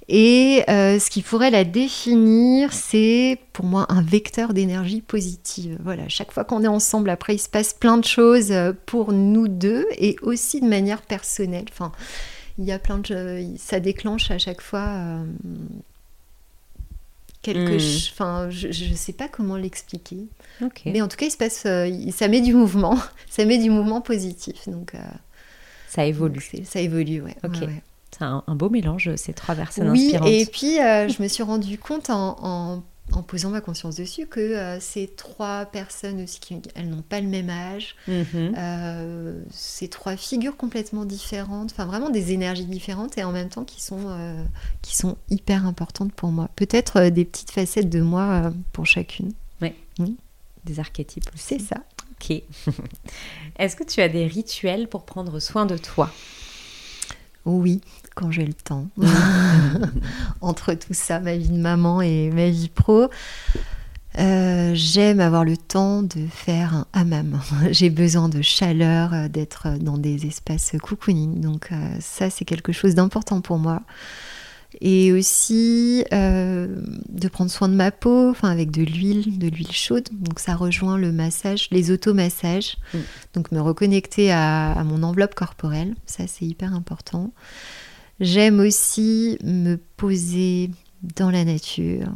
[0.09, 5.79] Et euh, ce qui pourrait la définir, c'est pour moi un vecteur d'énergie positive.
[5.83, 9.13] Voilà, chaque fois qu'on est ensemble, après, il se passe plein de choses euh, pour
[9.13, 11.65] nous deux et aussi de manière personnelle.
[11.73, 11.91] Enfin,
[12.59, 15.25] il y a plein de, ça déclenche à chaque fois euh,
[17.43, 18.11] quelque, hmm.
[18.13, 20.19] enfin, je ne sais pas comment l'expliquer.
[20.85, 21.67] Mais en tout cas, il se passe,
[22.17, 22.97] ça met du mouvement,
[23.29, 24.69] ça met du mouvement positif.
[24.69, 24.93] Donc,
[25.89, 26.49] ça évolue.
[26.65, 27.35] ça évolue, ouais.
[27.43, 27.57] Ok.
[28.13, 30.29] C'est un, beau mélange, ces trois personnes oui, inspirantes.
[30.29, 32.83] et puis euh, je me suis rendu compte en,
[33.13, 37.21] en, posant ma conscience dessus que euh, ces trois personnes aussi, qui, elles n'ont pas
[37.21, 38.55] le même âge, mhm.
[38.57, 43.65] euh, ces trois figures complètement différentes, enfin vraiment des énergies différentes et en même temps
[43.65, 44.17] qui sont,
[44.81, 46.49] qui sont hyper importantes pour moi.
[46.57, 49.33] Peut-être des petites facettes de moi pour chacune.
[49.61, 50.17] Oui,
[50.65, 51.77] des archétypes C'est ça.
[52.13, 52.43] Ok.
[53.59, 56.11] Est-ce que tu as des rituels pour prendre soin de toi?
[57.47, 57.81] Oui,
[58.15, 58.89] quand j'ai le temps.
[60.41, 63.09] Entre tout ça, ma vie de maman et ma vie pro,
[64.19, 67.39] euh, j'aime avoir le temps de faire un hammam.
[67.71, 71.41] J'ai besoin de chaleur, euh, d'être dans des espaces cocooning.
[71.41, 73.83] Donc euh, ça, c'est quelque chose d'important pour moi
[74.81, 79.73] et aussi euh, de prendre soin de ma peau, enfin avec de l'huile, de l'huile
[79.73, 80.09] chaude.
[80.13, 82.77] Donc ça rejoint le massage, les automassages.
[82.93, 82.99] Mm.
[83.35, 87.33] Donc me reconnecter à, mon enveloppe corporelle, ça c'est hyper important.
[88.21, 90.71] J'aime aussi me poser
[91.17, 92.09] dans la nature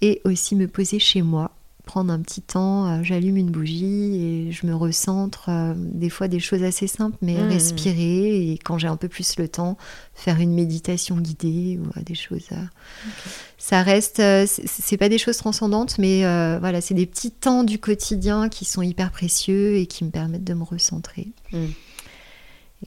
[0.00, 1.52] et aussi me poser chez moi
[1.84, 5.48] prendre un petit temps, euh, j'allume une bougie et je me recentre.
[5.48, 7.48] Euh, des fois des choses assez simples, mais mmh.
[7.48, 9.76] respirer et quand j'ai un peu plus le temps,
[10.14, 12.48] faire une méditation guidée ou euh, des choses.
[13.58, 16.20] Ça reste, c'est pas des choses transcendantes, mais
[16.58, 20.44] voilà, c'est des petits temps du quotidien qui sont hyper précieux et qui me permettent
[20.44, 21.28] de me recentrer.
[21.52, 21.66] Mmh.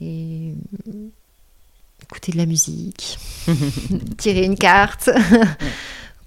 [0.00, 0.54] Et
[2.04, 3.18] écouter de la musique,
[4.18, 5.10] tirer une carte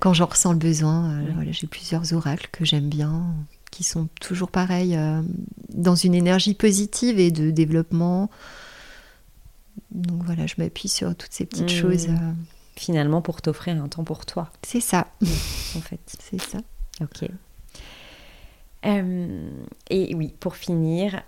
[0.02, 1.12] quand j'en ressens le besoin.
[1.12, 3.34] Euh, voilà, j'ai plusieurs oracles que j'aime bien,
[3.70, 5.22] qui sont toujours pareils, euh,
[5.70, 8.30] dans une énergie positive et de développement.
[9.91, 11.82] Donc voilà, je m'appuie sur toutes ces petites mmh.
[11.82, 12.10] choses.
[12.10, 12.34] Euh.
[12.76, 14.49] Finalement, pour t'offrir un temps pour toi.
[14.64, 15.08] C'est ça.
[15.22, 16.02] en fait.
[16.20, 16.58] C'est ça.
[16.99, 17.30] Ok.
[19.91, 21.22] et oui, pour finir,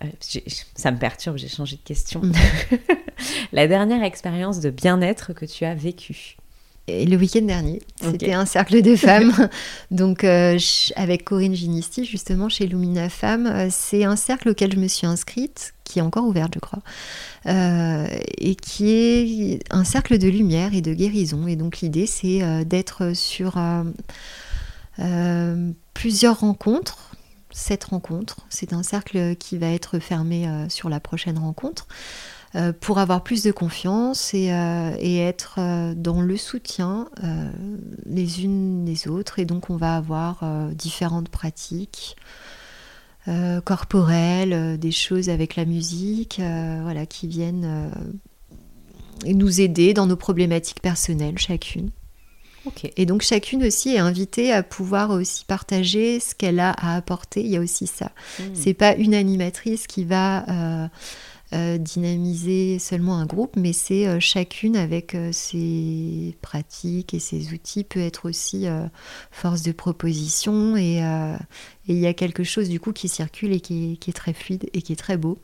[0.75, 2.21] ça me perturbe, j'ai changé de question.
[2.23, 2.33] Mmh.
[3.51, 6.37] La dernière expérience de bien-être que tu as vécue
[6.87, 7.81] le week-end dernier.
[8.01, 9.49] C'était un cercle de femmes.
[9.91, 10.59] Donc, euh,
[10.95, 15.07] avec Corinne Ginisti, justement, chez Lumina Femmes, euh, c'est un cercle auquel je me suis
[15.07, 16.81] inscrite, qui est encore ouvert, je crois,
[17.45, 18.07] euh,
[18.37, 21.47] et qui est un cercle de lumière et de guérison.
[21.47, 23.57] Et donc, l'idée, c'est d'être sur
[25.93, 27.11] plusieurs rencontres.
[27.55, 31.87] Cette rencontre, c'est un cercle qui va être fermé sur la prochaine rencontre.
[32.55, 37.09] Euh, pour avoir plus de confiance et, euh, être euh, dans le soutien
[38.05, 39.39] les unes les autres.
[39.39, 40.43] Et donc on va avoir
[40.73, 42.15] différentes pratiques.
[43.63, 46.41] corporelles, des choses avec la musique,
[46.81, 47.89] voilà, qui viennent
[49.25, 51.89] nous aider dans nos problématiques personnelles, chacune.
[52.97, 57.41] Et donc chacune aussi est invitée à pouvoir aussi partager ce qu'elle a à apporter.
[57.41, 58.11] Il y a aussi ça.
[58.39, 58.43] Hmm.
[58.53, 60.89] C'est pas une animatrice qui va
[61.77, 67.83] dynamiser seulement un groupe, mais c'est euh, chacune avec euh, ses pratiques et ses outils
[67.83, 68.65] peut être aussi
[69.31, 71.01] force de proposition et
[71.87, 74.81] il y a quelque chose du coup qui circule et qui est, très fluide et
[74.81, 75.37] qui est très beau.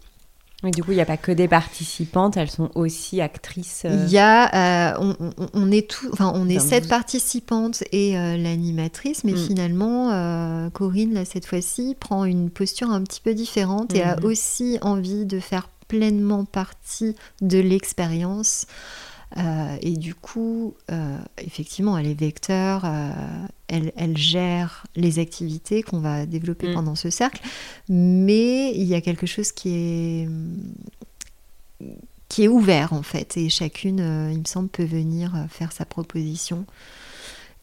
[0.63, 3.85] Mais du coup, il n'y a pas que des participantes, elles sont aussi actrices.
[3.85, 9.47] Il y a, on, est tout, enfin, on est sept participantes et l'animatrice, mais mm.
[9.47, 14.25] finalement, Corinne là cette fois-ci prend une posture un petit peu différente et a mm.
[14.25, 18.65] aussi envie de faire pleinement partie de l'expérience.
[19.37, 23.11] Euh, et du coup, euh, effectivement, elle est vecteur, euh,
[23.67, 26.73] elle, gère les activités qu'on va développer mm.
[26.73, 27.41] pendant ce cercle,
[27.89, 30.29] mais il y a quelque chose qui est,
[32.27, 33.99] qui est ouvert en fait, et chacune,
[34.31, 36.65] il me semble, peut venir faire sa proposition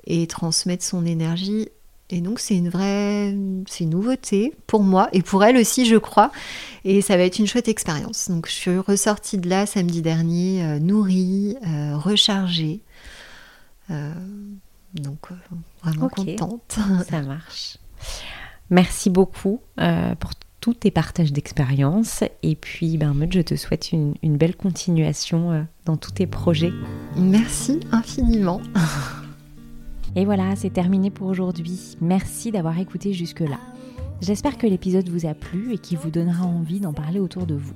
[0.07, 1.69] et transmettre son énergie
[2.11, 3.35] et donc c'est une vraie,
[3.67, 6.31] c'est une nouveauté pour moi et pour elle aussi, je crois.
[6.85, 8.31] Et ça va être une chouette expérience.
[8.31, 12.81] Donc je suis ressortie de là samedi dernier, euh, nourrie, euh, rechargée.
[13.91, 14.13] Euh,
[14.95, 15.29] donc
[15.83, 16.79] vraiment contente.
[17.09, 17.79] Ça marche.
[18.71, 19.61] Merci beaucoup
[20.19, 20.31] pour
[20.61, 22.25] tous tes partages d'expérience.
[22.43, 26.73] Et puis, ben, je te souhaite une, une belle continuation dans tous tes projets.
[27.17, 28.61] Merci infiniment.
[30.17, 31.97] Et voilà, c'est terminé pour aujourd'hui.
[32.01, 33.61] Merci d'avoir écouté jusque-là.
[34.23, 37.55] J'espère que l'épisode vous a plu et qu'il vous donnera envie d'en parler autour de
[37.55, 37.75] vous.